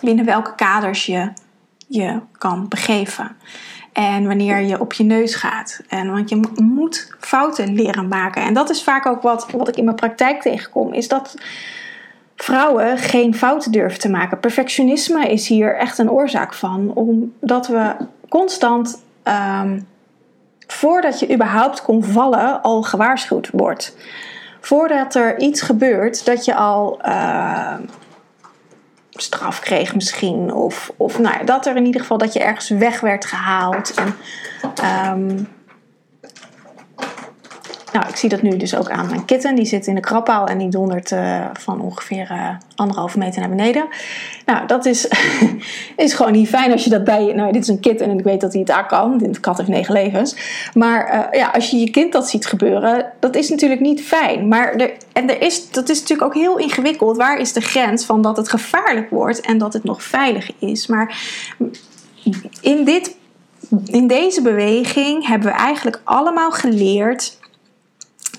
Binnen 0.00 0.24
welke 0.24 0.54
kaders 0.54 1.06
je 1.06 1.32
je 1.86 2.20
kan 2.38 2.68
begeven. 2.68 3.36
En 3.92 4.26
wanneer 4.26 4.60
je 4.60 4.80
op 4.80 4.92
je 4.92 5.04
neus 5.04 5.34
gaat. 5.34 5.80
En, 5.88 6.12
want 6.12 6.28
je 6.28 6.40
moet 6.62 7.14
fouten 7.20 7.74
leren 7.74 8.08
maken. 8.08 8.42
En 8.42 8.54
dat 8.54 8.70
is 8.70 8.82
vaak 8.82 9.06
ook 9.06 9.22
wat, 9.22 9.50
wat 9.50 9.68
ik 9.68 9.76
in 9.76 9.84
mijn 9.84 9.96
praktijk 9.96 10.40
tegenkom. 10.40 10.92
Is 10.92 11.08
dat 11.08 11.34
vrouwen 12.36 12.98
geen 12.98 13.34
fouten 13.34 13.72
durven 13.72 13.98
te 13.98 14.10
maken. 14.10 14.40
Perfectionisme 14.40 15.28
is 15.28 15.48
hier 15.48 15.76
echt 15.76 15.98
een 15.98 16.10
oorzaak 16.10 16.54
van. 16.54 16.92
Omdat 16.94 17.66
we 17.66 17.94
constant, 18.28 19.02
um, 19.24 19.86
voordat 20.66 21.20
je 21.20 21.34
überhaupt 21.34 21.82
kon 21.82 22.04
vallen, 22.04 22.62
al 22.62 22.82
gewaarschuwd 22.82 23.50
wordt. 23.52 23.96
Voordat 24.60 25.14
er 25.14 25.40
iets 25.40 25.60
gebeurt, 25.62 26.24
dat 26.24 26.44
je 26.44 26.54
al 26.54 27.00
uh, 27.06 27.74
straf 29.22 29.60
kreeg 29.60 29.94
misschien. 29.94 30.54
Of, 30.54 30.92
of 30.96 31.18
nou 31.18 31.38
ja, 31.38 31.44
dat 31.44 31.66
er 31.66 31.76
in 31.76 31.86
ieder 31.86 32.00
geval 32.00 32.18
dat 32.18 32.32
je 32.32 32.40
ergens 32.40 32.68
weg 32.68 33.00
werd 33.00 33.24
gehaald. 33.24 33.94
En, 33.94 34.16
um, 35.18 35.48
nou, 37.92 38.08
ik 38.08 38.16
zie 38.16 38.28
dat 38.28 38.42
nu 38.42 38.56
dus 38.56 38.76
ook 38.76 38.90
aan 38.90 39.06
mijn 39.06 39.24
kitten. 39.24 39.54
Die 39.54 39.64
zit 39.64 39.86
in 39.86 39.94
de 39.94 40.00
krabpaal 40.00 40.46
en 40.46 40.58
die 40.58 40.68
dondert 40.68 41.10
uh, 41.10 41.44
van 41.52 41.80
ongeveer 41.80 42.28
uh, 42.30 42.48
anderhalve 42.74 43.18
meter 43.18 43.40
naar 43.40 43.48
beneden. 43.48 43.88
Nou, 44.46 44.66
dat 44.66 44.84
is, 44.84 45.08
is 45.96 46.14
gewoon 46.14 46.32
niet 46.32 46.48
fijn 46.48 46.72
als 46.72 46.84
je 46.84 46.90
dat 46.90 47.04
bij 47.04 47.24
je... 47.24 47.34
Nou, 47.34 47.52
dit 47.52 47.62
is 47.62 47.68
een 47.68 47.80
kitten 47.80 48.10
en 48.10 48.18
ik 48.18 48.24
weet 48.24 48.40
dat 48.40 48.52
hij 48.52 48.60
het 48.60 48.70
aan 48.70 48.86
kan. 48.86 49.18
De 49.18 49.40
kat 49.40 49.56
heeft 49.56 49.68
negen 49.68 49.92
levens. 49.92 50.36
Maar 50.74 51.14
uh, 51.14 51.40
ja, 51.40 51.48
als 51.48 51.70
je 51.70 51.78
je 51.78 51.90
kind 51.90 52.12
dat 52.12 52.28
ziet 52.28 52.46
gebeuren, 52.46 53.12
dat 53.20 53.36
is 53.36 53.48
natuurlijk 53.48 53.80
niet 53.80 54.02
fijn. 54.02 54.48
Maar 54.48 54.74
er, 54.74 54.92
en 55.12 55.30
er 55.30 55.42
is, 55.42 55.70
dat 55.70 55.88
is 55.88 56.00
natuurlijk 56.00 56.28
ook 56.28 56.42
heel 56.42 56.58
ingewikkeld. 56.58 57.16
Waar 57.16 57.38
is 57.38 57.52
de 57.52 57.60
grens 57.60 58.04
van 58.04 58.22
dat 58.22 58.36
het 58.36 58.48
gevaarlijk 58.48 59.10
wordt 59.10 59.40
en 59.40 59.58
dat 59.58 59.72
het 59.72 59.84
nog 59.84 60.02
veilig 60.02 60.50
is? 60.58 60.86
Maar 60.86 61.18
in, 62.60 62.84
dit, 62.84 63.16
in 63.86 64.06
deze 64.06 64.42
beweging 64.42 65.26
hebben 65.26 65.52
we 65.52 65.58
eigenlijk 65.58 66.00
allemaal 66.04 66.50
geleerd 66.50 67.40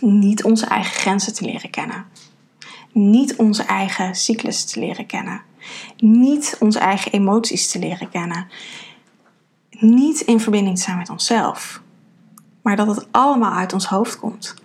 niet 0.04 0.44
onze 0.44 0.66
eigen 0.66 0.94
grenzen 0.94 1.34
te 1.34 1.46
leren 1.46 1.70
kennen. 1.70 2.06
Niet 2.92 3.36
onze 3.36 3.64
eigen 3.64 4.16
cyclus 4.16 4.66
te 4.66 4.80
leren 4.80 5.06
kennen. 5.06 5.42
Niet 5.98 6.56
onze 6.60 6.80
eigen 6.80 7.12
emoties 7.12 7.72
te 7.72 7.80
leren 7.80 8.10
kennen. 8.10 8.48
Niet 9.70 10.22
in 10.22 10.40
verbinding 10.40 10.76
te 10.76 10.82
zijn 10.82 10.98
met 10.98 11.10
onszelf. 11.10 11.82
Maar 12.62 12.76
dat 12.76 12.88
het 12.88 13.08
allemaal 13.12 13.54
uit 13.54 13.74
ons 13.74 13.86
hoofd 13.86 14.20
komt. 14.20 14.56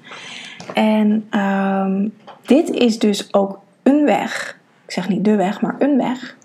En 0.74 1.38
um, 1.40 2.14
dit 2.46 2.70
is 2.70 2.98
dus 2.98 3.34
ook 3.34 3.60
een 3.82 4.04
weg. 4.04 4.58
Ik 4.84 4.92
zeg 4.92 5.08
niet 5.08 5.24
de 5.24 5.36
weg, 5.36 5.60
maar 5.60 5.76
een 5.78 5.96
weg. 5.96 6.36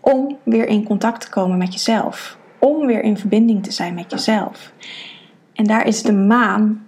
Om 0.00 0.36
weer 0.42 0.66
in 0.66 0.84
contact 0.84 1.20
te 1.20 1.30
komen 1.30 1.58
met 1.58 1.72
jezelf. 1.72 2.36
Om 2.58 2.86
weer 2.86 3.02
in 3.02 3.18
verbinding 3.18 3.62
te 3.62 3.70
zijn 3.70 3.94
met 3.94 4.10
jezelf. 4.10 4.72
En 5.52 5.64
daar 5.64 5.86
is 5.86 6.02
de 6.02 6.12
maan 6.12 6.85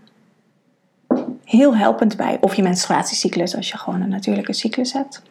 heel 1.48 1.76
helpend 1.76 2.16
bij. 2.16 2.38
Of 2.40 2.54
je 2.54 2.62
menstruatiecyclus 2.62 3.56
als 3.56 3.68
je 3.68 3.78
gewoon 3.78 4.00
een 4.00 4.08
natuurlijke 4.08 4.52
cyclus 4.52 4.92
hebt. 4.92 5.22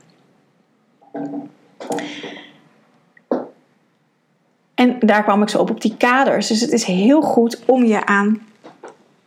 En 4.73 4.99
daar 4.99 5.23
kwam 5.23 5.41
ik 5.41 5.49
zo 5.49 5.59
op 5.59 5.69
op 5.69 5.81
die 5.81 5.97
kaders. 5.97 6.47
Dus 6.47 6.61
het 6.61 6.71
is 6.71 6.83
heel 6.83 7.21
goed 7.21 7.65
om 7.65 7.85
je 7.85 8.05
aan, 8.05 8.41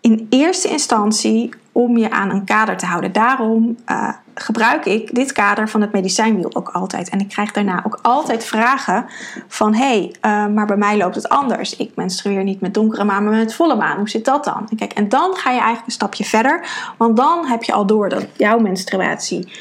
in 0.00 0.26
eerste 0.30 0.68
instantie, 0.68 1.54
om 1.72 1.96
je 1.96 2.10
aan 2.10 2.30
een 2.30 2.44
kader 2.44 2.76
te 2.76 2.86
houden. 2.86 3.12
Daarom 3.12 3.76
uh, 3.86 4.12
gebruik 4.34 4.84
ik 4.84 5.14
dit 5.14 5.32
kader 5.32 5.68
van 5.68 5.80
het 5.80 5.92
medicijnwiel 5.92 6.54
ook 6.54 6.68
altijd. 6.68 7.08
En 7.08 7.20
ik 7.20 7.28
krijg 7.28 7.52
daarna 7.52 7.82
ook 7.86 7.98
altijd 8.02 8.44
vragen 8.44 9.06
van... 9.48 9.74
hé, 9.74 9.86
hey, 9.86 10.14
uh, 10.46 10.54
maar 10.54 10.66
bij 10.66 10.76
mij 10.76 10.96
loopt 10.96 11.14
het 11.14 11.28
anders. 11.28 11.76
Ik 11.76 11.90
menstrueer 11.94 12.44
niet 12.44 12.60
met 12.60 12.74
donkere 12.74 13.04
maan, 13.04 13.24
maar 13.24 13.32
met 13.32 13.54
volle 13.54 13.76
maan. 13.76 13.96
Hoe 13.96 14.08
zit 14.08 14.24
dat 14.24 14.44
dan? 14.44 14.66
En, 14.70 14.76
kijk, 14.76 14.92
en 14.92 15.08
dan 15.08 15.34
ga 15.34 15.50
je 15.50 15.56
eigenlijk 15.56 15.86
een 15.86 15.92
stapje 15.92 16.24
verder. 16.24 16.68
Want 16.96 17.16
dan 17.16 17.46
heb 17.46 17.62
je 17.62 17.72
al 17.72 17.86
door 17.86 18.08
dat 18.08 18.26
jouw 18.36 18.58
menstruatie 18.58 19.52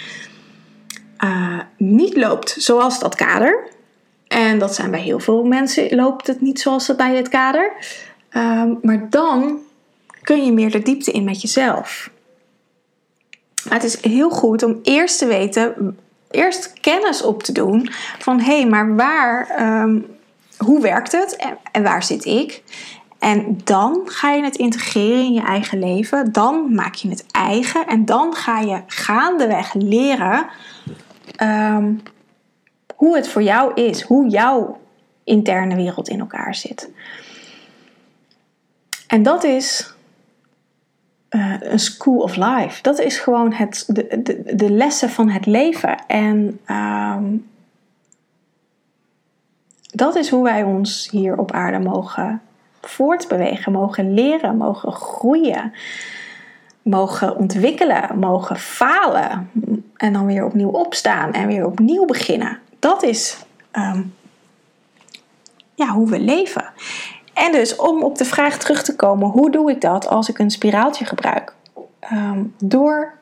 uh, 1.24 1.60
niet 1.78 2.16
loopt 2.16 2.56
zoals 2.58 3.00
dat 3.00 3.16
kader. 3.16 3.68
En 4.28 4.60
dat 4.60 4.76
zijn 4.76 4.92
bij 4.92 5.02
heel 5.02 5.20
veel 5.20 5.44
mensen 5.44 5.96
loopt 5.96 6.28
het 6.28 6.42
niet 6.42 6.60
zoals 6.60 6.96
bij 6.96 7.16
het 7.16 7.30
kader. 7.30 7.72
Uh, 8.32 8.64
maar 8.82 9.10
dan 9.10 9.60
kun 10.22 10.46
je 10.46 10.52
meer 10.52 10.72
de 10.72 10.82
diepte 10.82 11.12
in 11.12 11.24
met 11.24 11.42
jezelf. 11.42 12.10
Maar 13.64 13.74
het 13.74 13.84
is 13.84 14.02
heel 14.02 14.30
goed 14.30 14.64
om 14.64 14.80
eerst 14.84 15.18
te 15.18 15.26
weten, 15.26 15.98
eerst 16.32 16.74
kennis 16.80 17.22
op 17.22 17.44
te 17.44 17.52
doen 17.52 17.90
van 18.20 18.40
hé, 18.40 18.60
hey, 18.60 18.68
maar 18.68 18.96
waar, 18.96 19.62
um, 19.82 20.06
hoe 20.58 20.82
werkt 20.82 21.12
het 21.12 21.36
en, 21.36 21.58
en 21.72 21.84
waar 21.84 22.04
zit 22.04 22.26
ik? 22.26 22.64
En 23.20 23.58
dan 23.64 24.02
ga 24.06 24.32
je 24.32 24.44
het 24.44 24.56
integreren 24.56 25.24
in 25.24 25.34
je 25.34 25.42
eigen 25.42 25.80
leven. 25.80 26.32
Dan 26.32 26.74
maak 26.76 26.94
je 26.94 27.10
het 27.10 27.26
eigen. 27.32 27.88
En 27.88 28.06
dan 28.06 28.34
ga 28.34 28.60
je 28.60 28.82
gaandeweg 28.88 29.74
leren 29.74 30.48
um, 31.44 32.02
hoe 32.96 33.16
het 33.16 33.28
voor 33.28 33.44
jou 33.44 33.74
is. 33.74 34.02
Hoe 34.02 34.30
jouw 34.30 34.80
interne 35.24 35.76
wereld 35.76 36.10
in 36.10 36.20
elkaar 36.20 36.56
zit. 36.56 36.90
En 39.08 39.24
dat 39.24 39.44
is 39.44 39.94
uh, 41.30 41.56
een 41.60 41.80
school 41.80 42.18
of 42.18 42.36
life. 42.36 42.82
Dat 42.82 43.00
is 43.00 43.20
gewoon 43.20 43.54
het, 43.54 43.84
de, 43.88 44.22
de, 44.24 44.56
de 44.56 44.72
lessen 44.72 45.10
van 45.10 45.30
het 45.30 45.46
leven. 45.46 46.06
En 46.08 46.60
um, 46.68 47.50
dat 49.92 50.16
is 50.16 50.30
hoe 50.30 50.44
wij 50.44 50.64
ons 50.64 51.08
hier 51.12 51.38
op 51.38 51.52
aarde 51.52 51.80
mogen 51.80 52.42
voortbewegen, 52.82 53.72
mogen 53.72 54.14
leren, 54.14 54.58
mogen 54.58 54.92
groeien, 54.92 55.74
mogen 56.82 57.38
ontwikkelen, 57.38 58.20
mogen 58.20 58.58
falen 58.58 59.50
en 59.96 60.14
dan 60.14 60.26
weer 60.26 60.46
opnieuw 60.46 60.70
opstaan 60.70 61.34
en 61.34 61.48
weer 61.48 61.66
opnieuw 61.66 62.06
beginnen. 62.06 62.60
Dat 62.80 63.04
is 63.04 63.46
um, 63.74 64.14
ja, 65.76 65.88
hoe 65.88 66.10
we 66.10 66.20
leven. 66.20 66.66
En 67.40 67.52
dus 67.52 67.76
om 67.76 68.04
op 68.04 68.18
de 68.18 68.26
vraag 68.26 68.58
terug 68.58 68.84
te 68.84 68.96
komen, 68.96 69.30
hoe 69.30 69.52
doe 69.52 69.72
ik 69.72 69.82
dat 69.82 70.08
als 70.08 70.30
ik 70.30 70.40
een 70.40 70.52
spiraaltje 70.52 71.06
gebruik? 71.06 71.54
Um, 72.14 72.56
door 72.64 73.14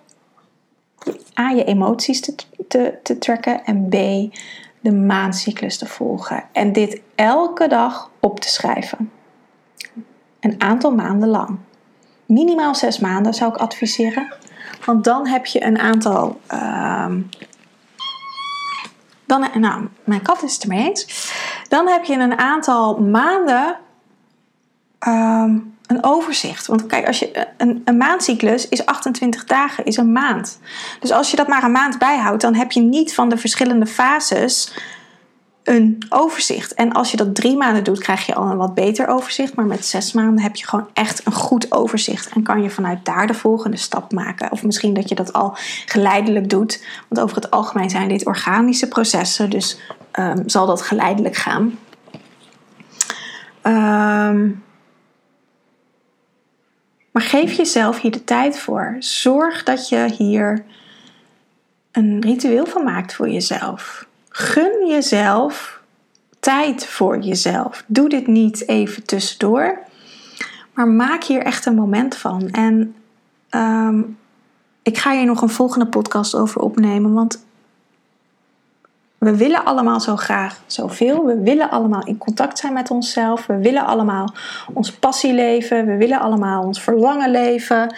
A, 1.39 1.49
je 1.49 1.63
emoties 1.63 2.21
te, 2.21 2.35
te, 2.67 2.99
te 3.03 3.17
tracken 3.17 3.65
en 3.65 3.87
B, 3.89 3.93
de 4.79 4.91
maancyclus 4.91 5.77
te 5.77 5.85
volgen. 5.85 6.43
En 6.51 6.73
dit 6.73 7.01
elke 7.15 7.67
dag 7.67 8.09
op 8.19 8.39
te 8.39 8.49
schrijven. 8.49 9.11
Een 10.39 10.61
aantal 10.61 10.91
maanden 10.91 11.29
lang. 11.29 11.57
Minimaal 12.25 12.75
zes 12.75 12.99
maanden 12.99 13.33
zou 13.33 13.53
ik 13.53 13.59
adviseren. 13.59 14.33
Want 14.85 15.03
dan 15.03 15.27
heb 15.27 15.45
je 15.45 15.63
een 15.63 15.79
aantal. 15.79 16.39
Uh, 16.53 17.13
dan, 19.25 19.47
nou, 19.53 19.87
mijn 20.03 20.21
kat 20.21 20.43
is 20.43 20.53
het 20.53 20.63
ermee 20.63 20.87
eens. 20.87 21.31
Dan 21.69 21.87
heb 21.87 22.03
je 22.03 22.13
een 22.13 22.37
aantal 22.37 22.97
maanden 22.97 23.77
ehm, 24.99 25.57
een 25.87 26.03
overzicht. 26.03 26.67
Want 26.67 26.85
kijk, 26.85 27.07
als 27.07 27.19
je, 27.19 27.47
een, 27.57 27.81
een 27.85 27.97
maandcyclus 27.97 28.69
is 28.69 28.85
28 28.85 29.43
dagen, 29.43 29.85
is 29.85 29.97
een 29.97 30.11
maand. 30.11 30.59
Dus 30.99 31.11
als 31.11 31.31
je 31.31 31.37
dat 31.37 31.47
maar 31.47 31.63
een 31.63 31.71
maand 31.71 31.99
bijhoudt, 31.99 32.41
dan 32.41 32.55
heb 32.55 32.71
je 32.71 32.81
niet 32.81 33.13
van 33.13 33.29
de 33.29 33.37
verschillende 33.37 33.85
fases 33.85 34.73
een 35.63 36.05
overzicht. 36.09 36.73
En 36.73 36.91
als 36.93 37.11
je 37.11 37.17
dat 37.17 37.35
drie 37.35 37.57
maanden 37.57 37.83
doet, 37.83 37.99
krijg 37.99 38.25
je 38.25 38.35
al 38.35 38.49
een 38.49 38.57
wat 38.57 38.73
beter 38.73 39.07
overzicht. 39.07 39.55
Maar 39.55 39.65
met 39.65 39.85
zes 39.85 40.13
maanden 40.13 40.43
heb 40.43 40.55
je 40.55 40.67
gewoon 40.67 40.87
echt 40.93 41.25
een 41.25 41.33
goed 41.33 41.71
overzicht. 41.71 42.29
En 42.29 42.43
kan 42.43 42.61
je 42.61 42.69
vanuit 42.69 43.05
daar 43.05 43.27
de 43.27 43.33
volgende 43.33 43.77
stap 43.77 44.11
maken. 44.11 44.51
Of 44.51 44.63
misschien 44.63 44.93
dat 44.93 45.09
je 45.09 45.15
dat 45.15 45.33
al 45.33 45.57
geleidelijk 45.85 46.49
doet. 46.49 46.85
Want 47.07 47.21
over 47.21 47.35
het 47.35 47.51
algemeen 47.51 47.89
zijn 47.89 48.07
dit 48.07 48.25
organische 48.25 48.87
processen. 48.87 49.49
Dus 49.49 49.79
um, 50.19 50.49
zal 50.49 50.65
dat 50.65 50.81
geleidelijk 50.81 51.35
gaan. 51.35 51.77
Um, 53.63 54.63
maar 57.17 57.25
geef 57.25 57.51
jezelf 57.51 58.01
hier 58.01 58.11
de 58.11 58.23
tijd 58.23 58.59
voor. 58.59 58.95
Zorg 58.99 59.63
dat 59.63 59.89
je 59.89 60.13
hier 60.17 60.65
een 61.91 62.21
ritueel 62.21 62.65
van 62.65 62.83
maakt 62.83 63.13
voor 63.13 63.29
jezelf. 63.29 64.07
Gun 64.29 64.87
jezelf 64.87 65.81
tijd 66.39 66.85
voor 66.85 67.19
jezelf. 67.19 67.83
Doe 67.87 68.09
dit 68.09 68.27
niet 68.27 68.67
even 68.67 69.05
tussendoor, 69.05 69.79
maar 70.73 70.87
maak 70.87 71.23
hier 71.23 71.41
echt 71.41 71.65
een 71.65 71.75
moment 71.75 72.15
van. 72.15 72.49
En 72.49 72.95
um, 73.49 74.17
ik 74.83 74.97
ga 74.97 75.11
hier 75.11 75.25
nog 75.25 75.41
een 75.41 75.49
volgende 75.49 75.87
podcast 75.87 76.35
over 76.35 76.61
opnemen, 76.61 77.13
want 77.13 77.45
we 79.17 79.37
willen 79.37 79.65
allemaal 79.65 79.99
zo 79.99 80.15
graag 80.15 80.61
zoveel. 80.65 81.25
We 81.25 81.39
willen 81.39 81.69
allemaal 81.69 82.05
in 82.05 82.17
contact 82.17 82.59
zijn 82.59 82.73
met 82.73 82.91
onszelf. 82.91 83.45
We 83.45 83.57
willen 83.57 83.85
allemaal 83.85 84.33
ons 84.73 84.91
passie 84.91 85.33
leven. 85.33 85.85
We 85.85 85.97
willen 85.97 86.19
allemaal 86.19 86.63
ons 86.63 86.81
verlangen 86.81 87.31
leven. 87.31 87.95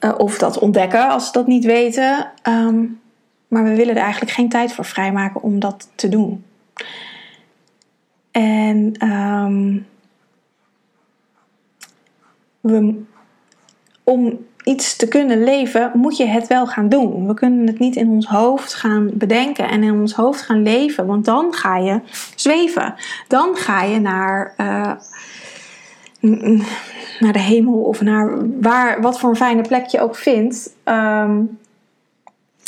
Uh, 0.00 0.14
of 0.16 0.38
dat 0.38 0.58
ontdekken 0.58 1.08
als 1.08 1.26
we 1.26 1.32
dat 1.32 1.46
niet 1.46 1.64
weten. 1.64 2.30
Um, 2.42 3.00
maar 3.48 3.64
we 3.64 3.74
willen 3.74 3.96
er 3.96 4.02
eigenlijk 4.02 4.32
geen 4.32 4.48
tijd 4.48 4.72
voor 4.72 4.84
vrijmaken 4.84 5.42
om 5.42 5.58
dat 5.58 5.88
te 5.94 6.08
doen. 6.08 6.44
En 8.30 9.08
um, 9.08 9.86
we, 12.60 13.02
om 14.04 14.46
iets 14.68 14.96
te 14.96 15.08
kunnen 15.08 15.44
leven, 15.44 15.90
moet 15.94 16.16
je 16.16 16.26
het 16.26 16.46
wel 16.46 16.66
gaan 16.66 16.88
doen. 16.88 17.26
We 17.26 17.34
kunnen 17.34 17.66
het 17.66 17.78
niet 17.78 17.96
in 17.96 18.08
ons 18.08 18.26
hoofd 18.26 18.74
gaan 18.74 19.10
bedenken 19.14 19.68
en 19.68 19.82
in 19.82 19.92
ons 19.92 20.12
hoofd 20.12 20.42
gaan 20.42 20.62
leven, 20.62 21.06
want 21.06 21.24
dan 21.24 21.54
ga 21.54 21.76
je 21.76 22.00
zweven. 22.34 22.94
Dan 23.28 23.56
ga 23.56 23.82
je 23.82 24.00
naar, 24.00 24.54
uh, 24.60 24.92
naar 27.20 27.32
de 27.32 27.38
hemel 27.38 27.80
of 27.80 28.00
naar 28.00 28.38
waar, 28.60 29.00
wat 29.00 29.18
voor 29.18 29.30
een 29.30 29.36
fijne 29.36 29.62
plek 29.62 29.86
je 29.86 30.00
ook 30.00 30.16
vindt. 30.16 30.74
Um, 30.84 31.58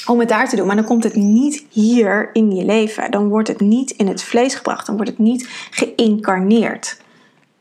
om 0.07 0.19
het 0.19 0.29
daar 0.29 0.49
te 0.49 0.57
doen. 0.57 0.67
Maar 0.67 0.77
dan 0.77 0.85
komt 0.85 1.05
het 1.05 1.15
niet 1.15 1.65
hier 1.71 2.31
in 2.33 2.55
je 2.55 2.65
leven. 2.65 3.11
Dan 3.11 3.29
wordt 3.29 3.49
het 3.49 3.61
niet 3.61 3.91
in 3.91 4.07
het 4.07 4.23
vlees 4.23 4.55
gebracht. 4.55 4.87
Dan 4.87 4.97
wordt 4.97 5.11
het 5.11 5.19
niet 5.19 5.49
geïncarneerd. 5.71 7.01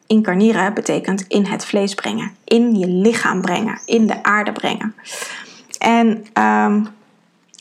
Incarneren 0.09 0.73
betekent 0.73 1.25
in 1.27 1.45
het 1.45 1.65
vlees 1.65 1.93
brengen, 1.93 2.31
in 2.43 2.75
je 2.75 2.87
lichaam 2.87 3.41
brengen, 3.41 3.79
in 3.85 4.07
de 4.07 4.23
aarde 4.23 4.51
brengen. 4.51 4.95
En 5.77 6.07
um, 6.07 6.87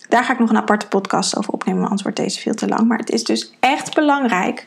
daar 0.08 0.24
ga 0.24 0.32
ik 0.32 0.38
nog 0.38 0.50
een 0.50 0.56
aparte 0.56 0.88
podcast 0.88 1.36
over 1.36 1.52
opnemen, 1.52 1.82
anders 1.82 2.02
wordt 2.02 2.16
deze 2.16 2.40
veel 2.40 2.54
te 2.54 2.68
lang. 2.68 2.88
Maar 2.88 2.98
het 2.98 3.10
is 3.10 3.24
dus 3.24 3.54
echt 3.60 3.94
belangrijk 3.94 4.66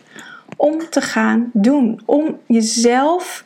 om 0.58 0.89
te 0.89 1.02
gaan 1.02 1.50
doen. 1.54 2.02
Om 2.06 2.39
jezelf 2.46 3.44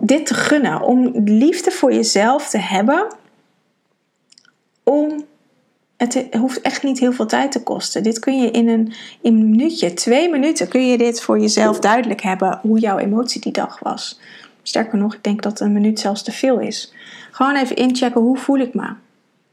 dit 0.00 0.26
te 0.26 0.34
gunnen. 0.34 0.80
Om 0.80 1.10
liefde 1.24 1.70
voor 1.70 1.92
jezelf 1.92 2.48
te 2.48 2.58
hebben 2.58 3.06
om. 4.82 5.26
Het 5.98 6.26
hoeft 6.30 6.60
echt 6.60 6.82
niet 6.82 6.98
heel 6.98 7.12
veel 7.12 7.26
tijd 7.26 7.52
te 7.52 7.62
kosten. 7.62 8.02
Dit 8.02 8.18
kun 8.18 8.40
je 8.40 8.50
in 8.50 8.68
een, 8.68 8.92
in 9.22 9.50
minuutje, 9.50 9.94
twee 9.94 10.30
minuten, 10.30 10.68
kun 10.68 10.86
je 10.86 10.98
dit 10.98 11.22
voor 11.22 11.38
jezelf 11.38 11.78
duidelijk 11.78 12.22
hebben 12.22 12.58
hoe 12.62 12.78
jouw 12.78 12.98
emotie 12.98 13.40
die 13.40 13.52
dag 13.52 13.78
was. 13.78 14.20
Sterker 14.62 14.98
nog, 14.98 15.14
ik 15.14 15.24
denk 15.24 15.42
dat 15.42 15.60
een 15.60 15.72
minuut 15.72 16.00
zelfs 16.00 16.22
te 16.22 16.32
veel 16.32 16.58
is. 16.60 16.94
Gewoon 17.30 17.56
even 17.56 17.76
inchecken 17.76 18.20
hoe 18.20 18.36
voel 18.36 18.58
ik 18.58 18.74
me. 18.74 18.94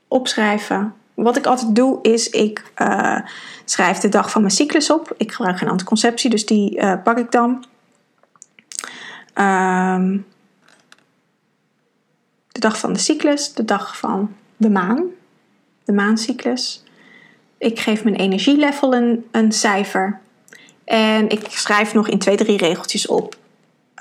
Opschrijven. 0.07 0.93
Wat 1.13 1.37
ik 1.37 1.45
altijd 1.45 1.75
doe 1.75 1.99
is 2.01 2.29
ik 2.29 2.71
uh, 2.77 3.19
schrijf 3.65 3.97
de 3.97 4.09
dag 4.09 4.31
van 4.31 4.41
mijn 4.41 4.53
cyclus 4.53 4.89
op. 4.89 5.13
Ik 5.17 5.31
gebruik 5.31 5.57
geen 5.57 5.69
anticonceptie, 5.69 6.29
dus 6.29 6.45
die 6.45 6.77
uh, 6.77 6.93
pak 7.03 7.17
ik 7.17 7.31
dan. 7.31 7.65
Um, 9.35 10.25
de 12.51 12.59
dag 12.59 12.79
van 12.79 12.93
de 12.93 12.99
cyclus, 12.99 13.53
de 13.53 13.65
dag 13.65 13.97
van 13.97 14.35
de 14.57 14.69
maan 14.69 15.03
de 15.85 15.93
maancyclus. 15.93 16.83
Ik 17.57 17.79
geef 17.79 18.03
mijn 18.03 18.15
energielevel 18.15 18.95
een, 18.95 19.25
een 19.31 19.51
cijfer. 19.51 20.19
En 20.85 21.29
ik 21.29 21.45
schrijf 21.49 21.93
nog 21.93 22.07
in 22.07 22.19
twee, 22.19 22.35
drie 22.35 22.57
regeltjes 22.57 23.07
op 23.07 23.35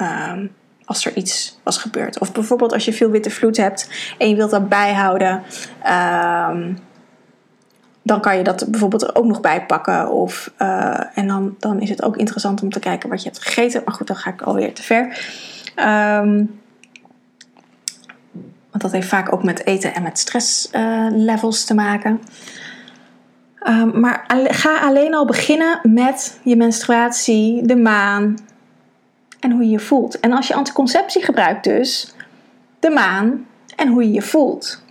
um, 0.03 0.53
als 0.85 1.07
er 1.07 1.17
iets 1.17 1.59
was 1.63 1.79
gebeurd. 1.79 2.19
Of 2.19 2.33
bijvoorbeeld 2.33 2.73
als 2.73 2.85
je 2.85 2.93
veel 2.93 3.11
witte 3.11 3.31
vloed 3.31 3.57
hebt 3.57 3.89
en 4.19 4.29
je 4.29 4.37
wilt 4.37 4.51
dat 4.51 4.69
bijhouden. 4.69 5.43
Um, 5.87 6.79
dan 8.03 8.21
kan 8.21 8.37
je 8.37 8.45
dat 8.45 8.67
bijvoorbeeld 8.69 9.03
er 9.03 9.15
ook 9.15 9.25
nog 9.25 9.41
bij 9.41 9.67
pakken. 9.67 10.11
Of, 10.11 10.53
uh, 10.59 11.19
en 11.19 11.27
dan, 11.27 11.57
dan 11.59 11.81
is 11.81 11.89
het 11.89 12.03
ook 12.03 12.17
interessant 12.17 12.63
om 12.63 12.71
te 12.71 12.79
kijken 12.79 13.09
wat 13.09 13.23
je 13.23 13.29
hebt 13.29 13.43
gegeten. 13.45 13.83
Maar 13.85 13.95
goed, 13.95 14.07
dan 14.07 14.17
ga 14.17 14.31
ik 14.31 14.43
alweer 14.43 14.75
te 14.75 14.83
ver. 14.83 15.03
Um, 15.77 16.61
want 18.75 18.87
dat 18.87 18.93
heeft 18.93 19.09
vaak 19.09 19.33
ook 19.33 19.43
met 19.43 19.67
eten 19.67 19.95
en 19.95 20.03
met 20.03 20.19
stresslevels 20.19 21.61
uh, 21.61 21.67
te 21.67 21.75
maken. 21.75 22.21
Um, 23.69 24.01
maar 24.01 24.25
ga 24.49 24.79
alleen 24.79 25.15
al 25.15 25.27
beginnen 25.27 25.81
met 25.83 26.41
je 26.43 26.57
menstruatie, 26.57 27.67
de 27.67 27.77
maan 27.77 28.37
en 29.41 29.51
hoe 29.51 29.63
je 29.63 29.71
je 29.71 29.79
voelt. 29.79 30.21
En 30.21 30.33
als 30.33 30.47
je 30.47 30.55
anticonceptie 30.55 31.23
gebruikt 31.23 31.65
dus, 31.65 32.15
de 32.79 32.91
maan 32.91 33.47
en 33.77 33.89
hoe 33.89 34.03
je 34.03 34.13
je 34.13 34.23
voelt. 34.23 34.85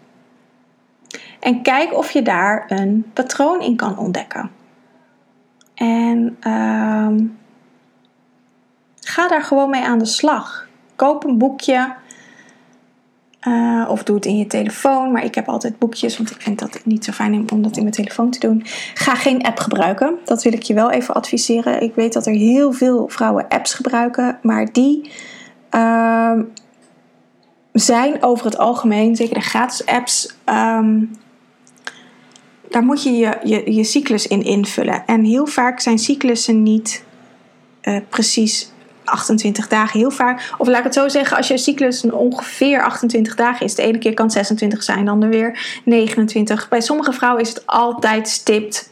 En 1.39 1.62
kijk 1.62 1.93
of 1.93 2.12
je 2.12 2.22
daar 2.22 2.65
een 2.67 3.12
patroon 3.13 3.62
in 3.62 3.76
kan 3.76 3.98
ontdekken. 3.98 4.52
En 5.76 6.38
um, 6.48 7.38
ga 9.00 9.28
daar 9.28 9.43
gewoon 9.43 9.69
mee 9.69 9.84
aan 9.84 10.00
de 10.00 10.06
slag. 10.06 10.67
Koop 10.96 11.24
een 11.24 11.38
boekje 11.38 11.96
uh, 13.47 13.86
of 13.89 14.03
doe 14.03 14.15
het 14.15 14.25
in 14.25 14.38
je 14.38 14.47
telefoon. 14.47 15.12
Maar 15.12 15.23
ik 15.23 15.36
heb 15.36 15.47
altijd 15.47 15.79
boekjes, 15.79 16.17
want 16.17 16.32
ik 16.32 16.41
vind 16.41 16.60
dat 16.60 16.79
niet 16.86 17.06
zo 17.06 17.12
fijn 17.12 17.51
om 17.51 17.62
dat 17.62 17.75
in 17.75 17.84
mijn 17.84 17.95
telefoon 17.95 18.29
te 18.29 18.39
doen. 18.39 18.62
Ga 18.93 19.15
geen 19.15 19.43
app 19.43 19.60
gebruiken. 19.60 20.17
Dat 20.25 20.43
wil 20.43 20.53
ik 20.53 20.63
je 20.63 20.73
wel 20.73 20.91
even 20.91 21.13
adviseren. 21.13 21.82
Ik 21.82 21.95
weet 21.95 22.13
dat 22.13 22.25
er 22.25 22.34
heel 22.34 22.71
veel 22.71 23.08
vrouwen 23.08 23.47
apps 23.49 23.73
gebruiken. 23.73 24.39
Maar 24.41 24.71
die 24.71 25.12
uh, 25.71 26.39
zijn 27.71 28.23
over 28.23 28.45
het 28.45 28.58
algemeen, 28.58 29.15
zeker 29.15 29.34
de 29.34 29.41
gratis 29.41 29.86
apps. 29.86 30.36
Um, 30.45 31.12
daar 32.69 32.84
moet 32.84 33.03
je 33.03 33.12
je, 33.12 33.39
je 33.43 33.73
je 33.73 33.84
cyclus 33.84 34.27
in 34.27 34.43
invullen. 34.43 35.06
En 35.06 35.23
heel 35.23 35.45
vaak 35.45 35.79
zijn 35.79 35.99
cyclussen 35.99 36.63
niet 36.63 37.03
uh, 37.84 37.97
precies 38.10 38.71
28 39.05 39.67
dagen 39.67 39.99
heel 39.99 40.11
vaak. 40.11 40.53
Of 40.57 40.67
laat 40.67 40.77
ik 40.77 40.83
het 40.83 40.93
zo 40.93 41.07
zeggen, 41.07 41.37
als 41.37 41.47
je 41.47 41.57
cyclus 41.57 42.03
ongeveer 42.11 42.83
28 42.83 43.35
dagen 43.35 43.65
is, 43.65 43.75
de 43.75 43.81
ene 43.81 43.97
keer 43.97 44.13
kan 44.13 44.25
het 44.25 44.33
26 44.33 44.83
zijn, 44.83 45.05
dan 45.05 45.29
weer 45.29 45.81
29. 45.85 46.69
Bij 46.69 46.81
sommige 46.81 47.13
vrouwen 47.13 47.41
is 47.41 47.49
het 47.49 47.63
altijd 47.65 48.27
stipt 48.27 48.91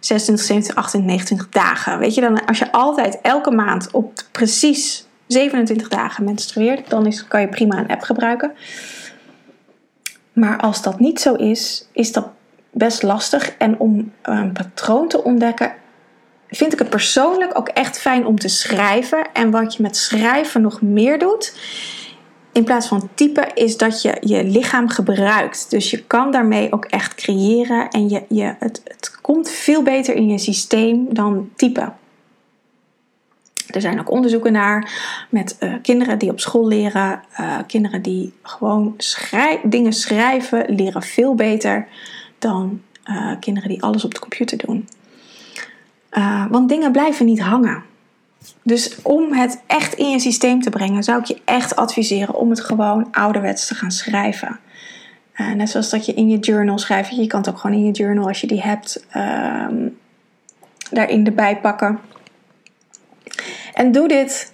26, 0.00 0.46
27, 0.46 0.74
28, 0.74 1.10
29 1.10 1.48
dagen. 1.48 1.98
Weet 1.98 2.14
je, 2.14 2.20
dan 2.20 2.44
als 2.44 2.58
je 2.58 2.72
altijd 2.72 3.18
elke 3.22 3.50
maand 3.50 3.90
op 3.90 4.12
precies 4.32 5.06
27 5.26 5.88
dagen 5.88 6.24
menstrueert, 6.24 6.90
dan 6.90 7.06
is, 7.06 7.26
kan 7.26 7.40
je 7.40 7.48
prima 7.48 7.78
een 7.78 7.88
app 7.88 8.02
gebruiken. 8.02 8.52
Maar 10.32 10.58
als 10.60 10.82
dat 10.82 11.00
niet 11.00 11.20
zo 11.20 11.34
is, 11.34 11.88
is 11.92 12.12
dat 12.12 12.28
best 12.70 13.02
lastig. 13.02 13.50
En 13.58 13.78
om 13.78 14.12
een 14.22 14.52
patroon 14.52 15.08
te 15.08 15.24
ontdekken, 15.24 15.72
vind 16.48 16.72
ik 16.72 16.78
het 16.78 16.90
persoonlijk 16.90 17.58
ook 17.58 17.68
echt 17.68 17.98
fijn 17.98 18.26
om 18.26 18.38
te 18.38 18.48
schrijven. 18.48 19.32
En 19.32 19.50
wat 19.50 19.74
je 19.74 19.82
met 19.82 19.96
schrijven 19.96 20.60
nog 20.60 20.82
meer 20.82 21.18
doet, 21.18 21.54
in 22.52 22.64
plaats 22.64 22.86
van 22.86 23.08
typen 23.14 23.54
is 23.54 23.76
dat 23.76 24.02
je 24.02 24.16
je 24.20 24.44
lichaam 24.44 24.88
gebruikt. 24.88 25.70
Dus 25.70 25.90
je 25.90 26.04
kan 26.04 26.30
daarmee 26.30 26.72
ook 26.72 26.84
echt 26.84 27.14
creëren 27.14 27.88
en 27.88 28.08
je, 28.08 28.22
je, 28.28 28.54
het, 28.58 28.80
het 28.84 29.18
komt 29.20 29.50
veel 29.50 29.82
beter 29.82 30.14
in 30.14 30.28
je 30.28 30.38
systeem 30.38 31.14
dan 31.14 31.50
typen. 31.56 31.96
Er 33.68 33.80
zijn 33.80 34.00
ook 34.00 34.10
onderzoeken 34.10 34.52
naar 34.52 34.92
met 35.30 35.56
uh, 35.60 35.74
kinderen 35.82 36.18
die 36.18 36.30
op 36.30 36.40
school 36.40 36.68
leren. 36.68 37.22
Uh, 37.40 37.58
kinderen 37.66 38.02
die 38.02 38.32
gewoon 38.42 38.96
dingen 39.62 39.92
schrijven, 39.92 40.74
leren 40.74 41.02
veel 41.02 41.34
beter 41.34 41.86
dan 42.38 42.82
uh, 43.04 43.32
kinderen 43.40 43.68
die 43.68 43.82
alles 43.82 44.04
op 44.04 44.14
de 44.14 44.20
computer 44.20 44.58
doen. 44.58 44.88
Want 46.50 46.68
dingen 46.68 46.92
blijven 46.92 47.26
niet 47.26 47.40
hangen. 47.40 47.82
Dus 48.62 49.02
om 49.02 49.32
het 49.32 49.62
echt 49.66 49.94
in 49.94 50.10
je 50.10 50.18
systeem 50.18 50.62
te 50.62 50.70
brengen, 50.70 51.02
zou 51.02 51.20
ik 51.20 51.26
je 51.26 51.40
echt 51.44 51.76
adviseren 51.76 52.34
om 52.34 52.50
het 52.50 52.60
gewoon 52.60 53.08
ouderwets 53.12 53.66
te 53.66 53.74
gaan 53.74 53.90
schrijven. 53.90 54.58
Uh, 55.36 55.52
net 55.52 55.70
zoals 55.70 55.90
dat 55.90 56.06
je 56.06 56.14
in 56.14 56.28
je 56.28 56.38
journal 56.38 56.78
schrijft. 56.78 57.16
Je 57.16 57.26
kan 57.26 57.40
het 57.40 57.48
ook 57.48 57.58
gewoon 57.58 57.76
in 57.76 57.84
je 57.84 57.92
journal, 57.92 58.26
als 58.26 58.40
je 58.40 58.46
die 58.46 58.62
hebt, 58.62 59.06
um, 59.16 59.98
daarin 60.90 61.26
erbij 61.26 61.60
pakken. 61.60 61.98
En 63.74 63.92
doe 63.92 64.08
dit 64.08 64.52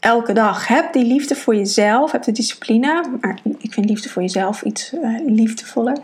elke 0.00 0.32
dag. 0.32 0.68
Heb 0.68 0.92
die 0.92 1.04
liefde 1.04 1.34
voor 1.34 1.54
jezelf, 1.54 2.12
heb 2.12 2.22
de 2.22 2.32
discipline. 2.32 3.04
Maar 3.20 3.38
ik 3.58 3.72
vind 3.72 3.88
liefde 3.88 4.08
voor 4.08 4.22
jezelf 4.22 4.62
iets 4.62 4.92
uh, 4.92 5.26
liefdevoller. 5.26 5.98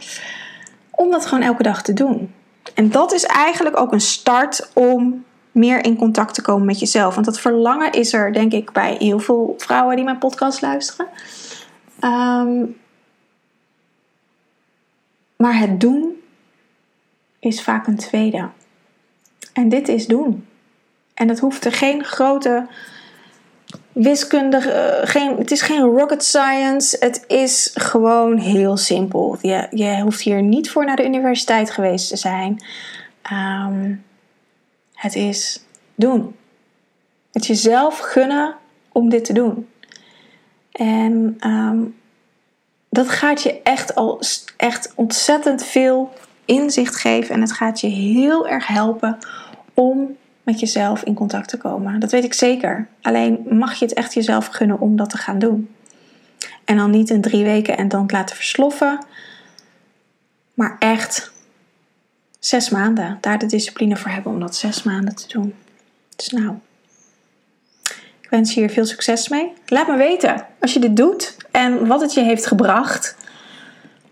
Om 0.90 1.10
dat 1.10 1.26
gewoon 1.26 1.44
elke 1.44 1.62
dag 1.62 1.82
te 1.82 1.92
doen. 1.92 2.32
En 2.78 2.90
dat 2.90 3.12
is 3.12 3.24
eigenlijk 3.24 3.80
ook 3.80 3.92
een 3.92 4.00
start 4.00 4.70
om 4.74 5.24
meer 5.52 5.84
in 5.84 5.96
contact 5.96 6.34
te 6.34 6.42
komen 6.42 6.66
met 6.66 6.78
jezelf. 6.78 7.14
Want 7.14 7.26
dat 7.26 7.40
verlangen 7.40 7.92
is 7.92 8.12
er, 8.12 8.32
denk 8.32 8.52
ik, 8.52 8.72
bij 8.72 8.96
heel 8.98 9.18
veel 9.18 9.54
vrouwen 9.56 9.96
die 9.96 10.04
mijn 10.04 10.18
podcast 10.18 10.60
luisteren. 10.60 11.06
Um, 12.04 12.76
maar 15.36 15.58
het 15.58 15.80
doen 15.80 16.12
is 17.38 17.62
vaak 17.62 17.86
een 17.86 17.96
tweede. 17.96 18.48
En 19.52 19.68
dit 19.68 19.88
is 19.88 20.06
doen. 20.06 20.46
En 21.14 21.26
dat 21.26 21.38
hoeft 21.38 21.64
er 21.64 21.72
geen 21.72 22.04
grote 22.04 22.66
wiskunde, 24.02 24.56
uh, 24.56 25.08
geen, 25.08 25.36
het 25.36 25.50
is 25.50 25.62
geen 25.62 25.82
rocket 25.82 26.24
science. 26.24 26.96
Het 27.00 27.24
is 27.26 27.70
gewoon 27.74 28.38
heel 28.38 28.76
simpel. 28.76 29.38
Je, 29.40 30.00
hoeft 30.02 30.20
hier 30.20 30.42
niet 30.42 30.70
voor 30.70 30.84
naar 30.84 30.96
de 30.96 31.04
universiteit 31.04 31.70
geweest 31.70 32.08
te 32.08 32.16
zijn. 32.16 32.64
Um, 33.32 34.04
het 34.94 35.14
is 35.14 35.64
doen. 35.94 36.36
Het 37.32 37.46
jezelf 37.46 37.98
gunnen 37.98 38.54
om 38.92 39.08
dit 39.08 39.24
te 39.24 39.32
doen. 39.32 39.68
En 40.72 41.36
um, 41.46 41.96
dat 42.88 43.08
gaat 43.08 43.42
je 43.42 43.62
echt 43.62 43.94
al 43.94 44.20
echt 44.56 44.92
ontzettend 44.94 45.64
veel 45.64 46.12
inzicht 46.44 46.96
geven. 46.96 47.34
En 47.34 47.40
het 47.40 47.52
gaat 47.52 47.80
je 47.80 47.86
heel 47.86 48.48
erg 48.48 48.66
helpen 48.66 49.18
om 49.74 50.16
met 50.48 50.60
jezelf 50.60 51.02
in 51.02 51.14
contact 51.14 51.48
te 51.48 51.56
komen. 51.56 52.00
Dat 52.00 52.10
weet 52.10 52.24
ik 52.24 52.34
zeker. 52.34 52.88
Alleen 53.02 53.46
mag 53.50 53.74
je 53.74 53.84
het 53.84 53.94
echt 53.94 54.14
jezelf 54.14 54.46
gunnen 54.46 54.80
om 54.80 54.96
dat 54.96 55.10
te 55.10 55.16
gaan 55.16 55.38
doen. 55.38 55.74
En 56.64 56.76
dan 56.76 56.90
niet 56.90 57.10
in 57.10 57.20
drie 57.20 57.44
weken 57.44 57.76
en 57.76 57.88
dan 57.88 58.04
laten 58.06 58.36
versloffen. 58.36 59.04
Maar 60.54 60.76
echt 60.78 61.32
zes 62.38 62.70
maanden. 62.70 63.18
Daar 63.20 63.38
de 63.38 63.46
discipline 63.46 63.96
voor 63.96 64.10
hebben 64.10 64.32
om 64.32 64.40
dat 64.40 64.56
zes 64.56 64.82
maanden 64.82 65.14
te 65.14 65.28
doen. 65.28 65.54
Dus 66.16 66.28
nou, 66.28 66.54
ik 68.20 68.30
wens 68.30 68.54
je 68.54 68.60
hier 68.60 68.70
veel 68.70 68.86
succes 68.86 69.28
mee. 69.28 69.52
Laat 69.66 69.88
me 69.88 69.96
weten 69.96 70.46
als 70.60 70.72
je 70.72 70.80
dit 70.80 70.96
doet 70.96 71.36
en 71.50 71.86
wat 71.86 72.00
het 72.00 72.14
je 72.14 72.22
heeft 72.22 72.46
gebracht. 72.46 73.16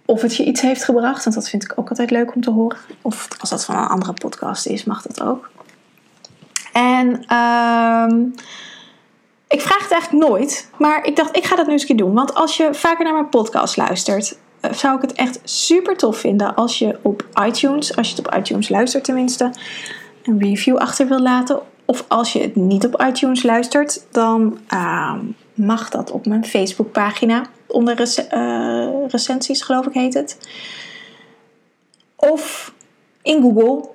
Of 0.05 0.23
het 0.23 0.37
je 0.37 0.45
iets 0.45 0.61
heeft 0.61 0.85
gebracht, 0.85 1.25
want 1.25 1.37
dat 1.37 1.49
vind 1.49 1.65
ik 1.65 1.73
ook 1.77 1.89
altijd 1.89 2.11
leuk 2.11 2.35
om 2.35 2.41
te 2.41 2.51
horen. 2.51 2.79
Of 3.03 3.29
als 3.41 3.51
dat 3.51 3.65
van 3.65 3.77
een 3.77 3.87
andere 3.87 4.13
podcast 4.13 4.67
is, 4.67 4.85
mag 4.85 5.03
dat 5.03 5.23
ook. 5.23 5.55
En 6.77 7.37
um, 7.37 8.35
ik 9.49 9.61
vraag 9.61 9.83
het 9.83 9.91
eigenlijk 9.91 10.29
nooit, 10.29 10.71
maar 10.79 11.05
ik 11.05 11.17
dacht, 11.17 11.37
ik 11.37 11.45
ga 11.45 11.57
dat 11.57 11.67
nu 11.67 11.73
eens 11.73 11.81
een 11.81 11.89
keer 11.89 11.97
doen. 11.97 12.15
Want 12.15 12.35
als 12.35 12.57
je 12.57 12.75
vaker 12.75 13.05
naar 13.05 13.13
mijn 13.13 13.29
podcast 13.29 13.77
luistert, 13.77 14.39
eh, 14.61 14.73
zou 14.73 14.97
ik 14.97 15.03
het 15.03 15.13
echt 15.13 15.41
super 15.45 15.97
tof 15.97 16.19
vinden 16.19 16.55
als 16.55 16.79
je 16.79 16.99
op 17.03 17.27
iTunes, 17.45 17.97
als 17.97 18.11
je 18.11 18.17
het 18.17 18.27
op 18.27 18.35
iTunes 18.35 18.69
luistert 18.69 19.05
tenminste, 19.05 19.51
een 20.23 20.39
review 20.41 20.77
achter 20.77 21.09
wil 21.09 21.21
laten. 21.21 21.61
Of 21.85 22.05
als 22.09 22.33
je 22.33 22.41
het 22.41 22.57
niet 22.57 22.87
op 22.87 23.03
iTunes 23.03 23.43
luistert, 23.43 24.07
dan 24.11 24.59
uh, 24.73 25.15
mag 25.55 25.89
dat 25.89 26.11
op 26.11 26.27
mijn 26.27 26.45
Facebookpagina 26.45 27.47
onder 27.67 27.95
rec 27.95 28.27
uh, 28.33 28.89
recensies, 29.09 29.63
geloof 29.63 29.87
ik 29.87 29.93
heet 29.93 30.15
het. 30.15 30.39
Of 32.17 32.73
in 33.23 33.43
Google. 33.43 33.95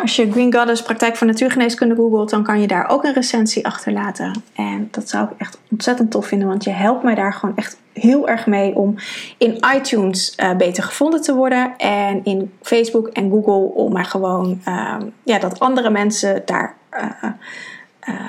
Als 0.00 0.16
je 0.16 0.30
Green 0.30 0.54
Goddess 0.54 0.82
Praktijk 0.82 1.16
van 1.16 1.26
Natuurgeneeskunde 1.26 1.94
googelt, 1.94 2.30
dan 2.30 2.42
kan 2.42 2.60
je 2.60 2.66
daar 2.66 2.88
ook 2.88 3.04
een 3.04 3.12
recensie 3.12 3.66
achterlaten. 3.66 4.42
En 4.54 4.88
dat 4.90 5.08
zou 5.08 5.24
ik 5.24 5.30
echt 5.38 5.58
ontzettend 5.70 6.10
tof 6.10 6.26
vinden, 6.26 6.48
want 6.48 6.64
je 6.64 6.70
helpt 6.70 7.02
mij 7.02 7.14
daar 7.14 7.34
gewoon 7.34 7.56
echt 7.56 7.76
heel 7.92 8.28
erg 8.28 8.46
mee 8.46 8.74
om 8.74 8.94
in 9.38 9.64
iTunes 9.74 10.36
uh, 10.36 10.56
beter 10.56 10.82
gevonden 10.82 11.22
te 11.22 11.34
worden. 11.34 11.76
En 11.76 12.24
in 12.24 12.52
Facebook 12.62 13.08
en 13.08 13.30
Google 13.30 13.74
om 13.74 13.92
maar 13.92 14.04
gewoon 14.04 14.60
uh, 14.68 14.96
ja, 15.22 15.38
dat 15.38 15.60
andere 15.60 15.90
mensen 15.90 16.42
daar 16.44 16.74
uh, 16.92 17.30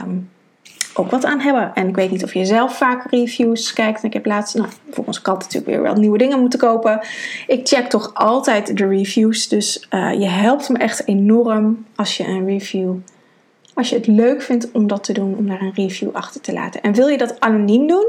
um, 0.01 0.29
ook 0.93 1.11
wat 1.11 1.25
aan 1.25 1.39
hebben. 1.39 1.71
En 1.73 1.87
ik 1.87 1.95
weet 1.95 2.11
niet 2.11 2.23
of 2.23 2.33
je 2.33 2.45
zelf 2.45 2.77
vaak 2.77 3.11
reviews 3.11 3.73
kijkt. 3.73 4.03
Ik 4.03 4.13
heb 4.13 4.25
laatst, 4.25 4.55
nou, 4.55 4.69
volgens 4.89 5.21
kat 5.21 5.39
natuurlijk 5.39 5.65
weer 5.65 5.81
wel 5.81 5.95
nieuwe 5.95 6.17
dingen 6.17 6.39
moeten 6.39 6.59
kopen. 6.59 6.99
Ik 7.47 7.67
check 7.67 7.89
toch 7.89 8.11
altijd 8.13 8.77
de 8.77 8.87
reviews. 8.87 9.47
Dus 9.47 9.87
uh, 9.89 10.13
je 10.13 10.27
helpt 10.27 10.69
me 10.69 10.77
echt 10.77 11.07
enorm 11.07 11.85
als 11.95 12.17
je 12.17 12.23
een 12.23 12.45
review. 12.45 12.93
Als 13.73 13.89
je 13.89 13.95
het 13.95 14.07
leuk 14.07 14.41
vindt 14.41 14.71
om 14.71 14.87
dat 14.87 15.03
te 15.03 15.13
doen, 15.13 15.35
om 15.37 15.47
daar 15.47 15.61
een 15.61 15.73
review 15.75 16.09
achter 16.13 16.41
te 16.41 16.53
laten. 16.53 16.81
En 16.81 16.93
wil 16.93 17.07
je 17.07 17.17
dat 17.17 17.39
anoniem 17.39 17.87
doen? 17.87 18.05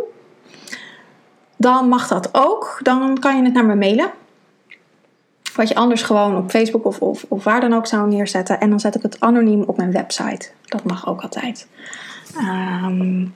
Dan 1.57 1.89
mag 1.89 2.09
dat 2.09 2.29
ook. 2.33 2.81
Dan 2.83 3.19
kan 3.19 3.37
je 3.37 3.43
het 3.43 3.53
naar 3.53 3.65
me 3.65 3.75
mailen. 3.75 4.11
Wat 5.57 5.69
je 5.69 5.75
anders 5.75 6.03
gewoon 6.03 6.37
op 6.37 6.51
Facebook 6.51 6.85
of, 6.85 7.01
of, 7.01 7.25
of 7.29 7.45
waar 7.45 7.61
dan 7.61 7.75
ook 7.75 7.87
zou 7.87 8.09
neerzetten. 8.09 8.61
En 8.61 8.71
dan 8.71 8.81
zet 8.81 8.95
ik 8.95 9.03
het 9.03 9.21
anoniem 9.21 9.63
op 9.63 9.77
mijn 9.77 9.93
website. 9.93 10.51
Dat 10.65 10.85
mag 10.85 11.09
ook 11.09 11.21
altijd. 11.21 11.69
Um, 12.39 13.35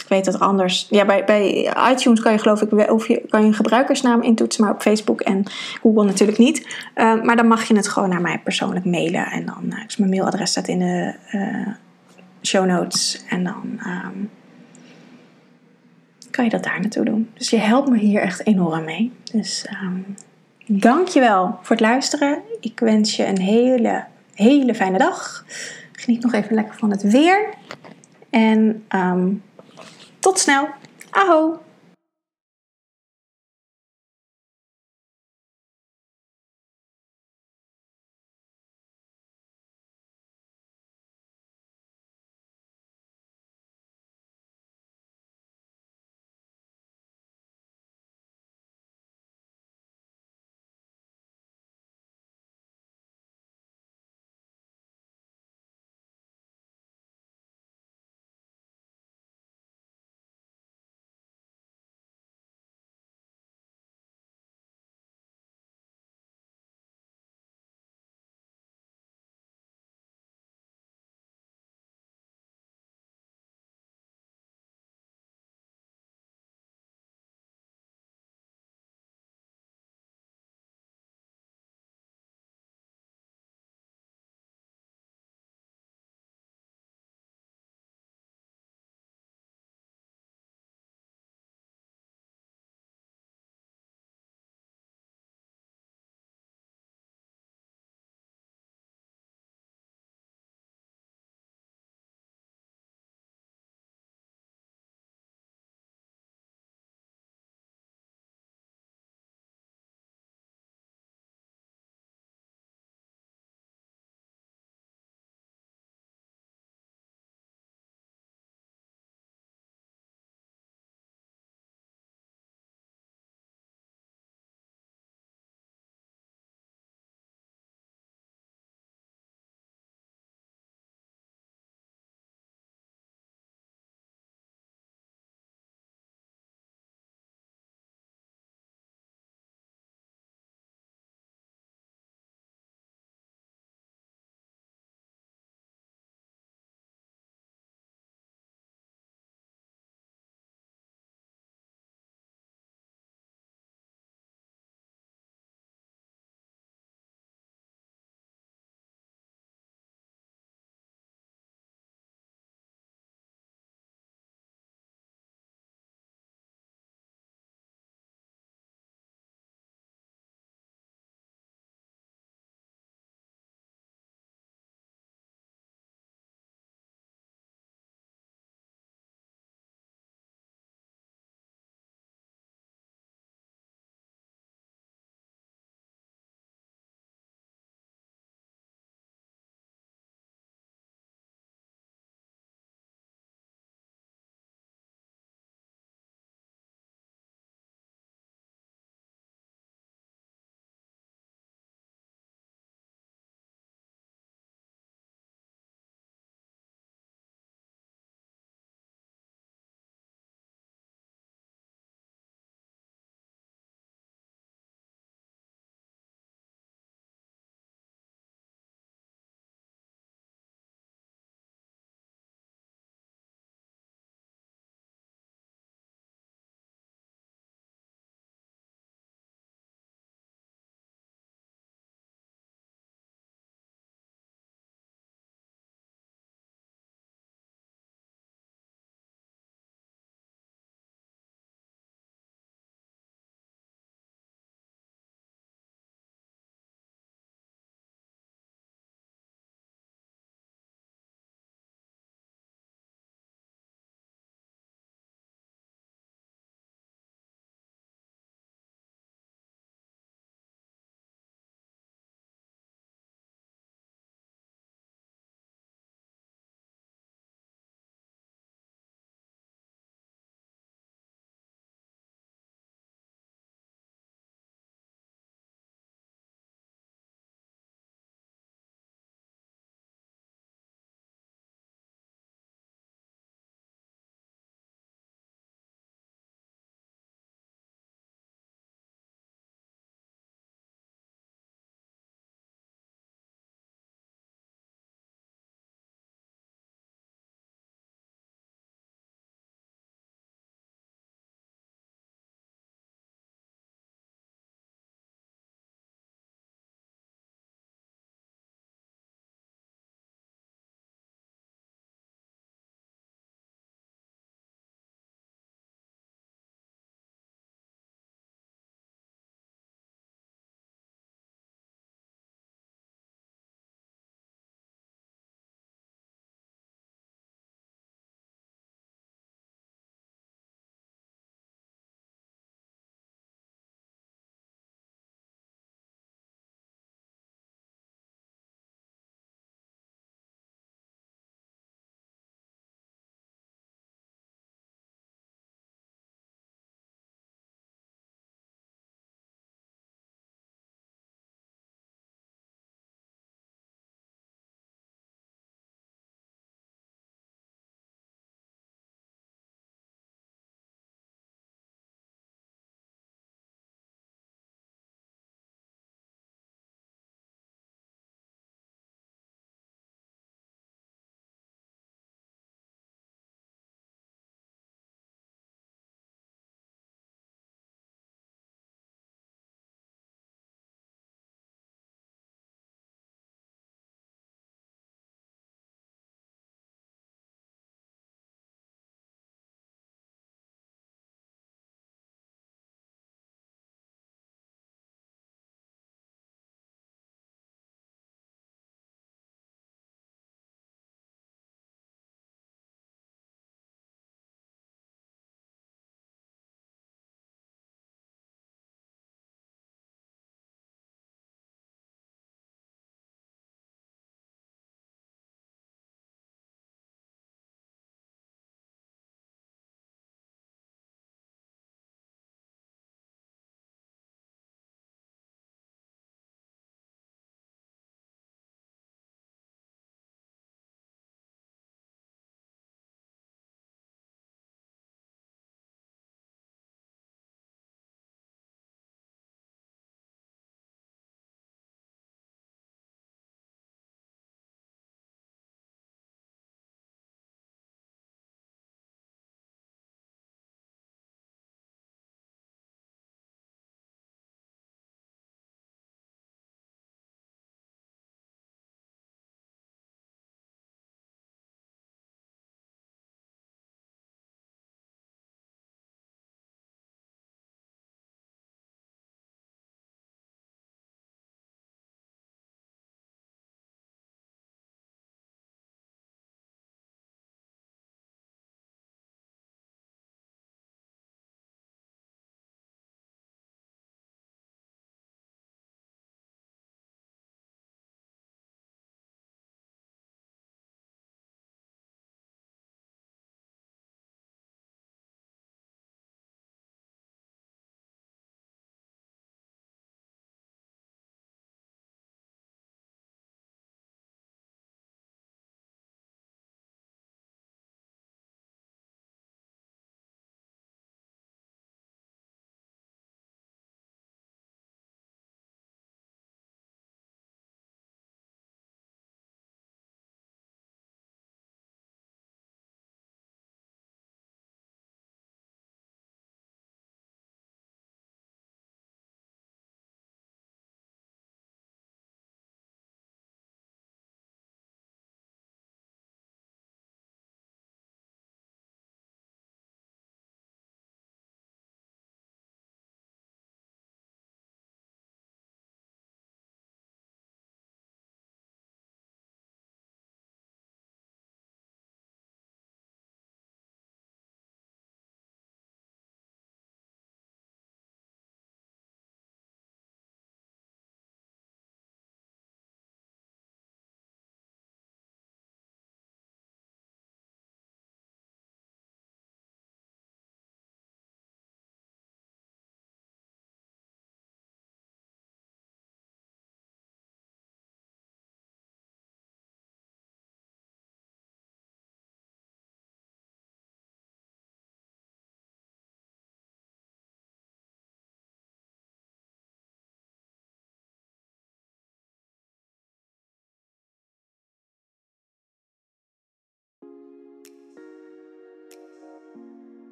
ik 0.00 0.08
weet 0.08 0.24
dat 0.24 0.40
anders. 0.40 0.86
Ja, 0.90 1.04
bij, 1.04 1.24
bij 1.24 1.74
iTunes 1.90 2.20
kan 2.20 2.32
je 2.32 2.38
geloof 2.38 2.62
ik 2.62 2.90
of 2.90 3.08
je, 3.08 3.22
kan 3.28 3.40
je 3.40 3.46
een 3.46 3.54
gebruikersnaam 3.54 4.22
intoetsen, 4.22 4.64
maar 4.64 4.72
op 4.72 4.82
Facebook 4.82 5.20
en 5.20 5.42
Google 5.82 6.04
natuurlijk 6.04 6.38
niet. 6.38 6.66
Uh, 6.94 7.22
maar 7.22 7.36
dan 7.36 7.46
mag 7.46 7.64
je 7.64 7.76
het 7.76 7.88
gewoon 7.88 8.08
naar 8.08 8.20
mij 8.20 8.38
persoonlijk 8.38 8.84
mailen. 8.84 9.26
En 9.26 9.46
dan 9.46 9.64
uh, 9.64 9.78
mijn 9.96 10.10
mailadres 10.10 10.50
staat 10.50 10.68
in 10.68 10.78
de 10.78 11.14
uh, 11.32 11.68
show 12.42 12.66
notes. 12.66 13.24
En 13.28 13.44
dan 13.44 13.80
um, 13.86 14.30
kan 16.30 16.44
je 16.44 16.50
dat 16.50 16.64
daar 16.64 16.80
naartoe 16.80 17.04
doen. 17.04 17.30
Dus 17.34 17.50
je 17.50 17.58
helpt 17.58 17.88
me 17.88 17.98
hier 17.98 18.20
echt 18.20 18.46
enorm 18.46 18.84
mee. 18.84 19.12
Dus 19.32 19.66
um, 19.82 20.14
dankjewel 20.66 21.58
voor 21.62 21.76
het 21.76 21.80
luisteren. 21.80 22.38
Ik 22.60 22.80
wens 22.80 23.16
je 23.16 23.26
een 23.26 23.40
hele, 23.40 24.04
hele 24.34 24.74
fijne 24.74 24.98
dag. 24.98 25.44
Geniet 25.92 26.22
nog 26.22 26.32
even 26.32 26.54
lekker 26.54 26.74
van 26.74 26.90
het 26.90 27.02
weer. 27.02 27.48
En 28.36 28.84
um, 28.94 29.42
tot 30.20 30.38
snel. 30.38 30.68
Aho! 31.10 31.65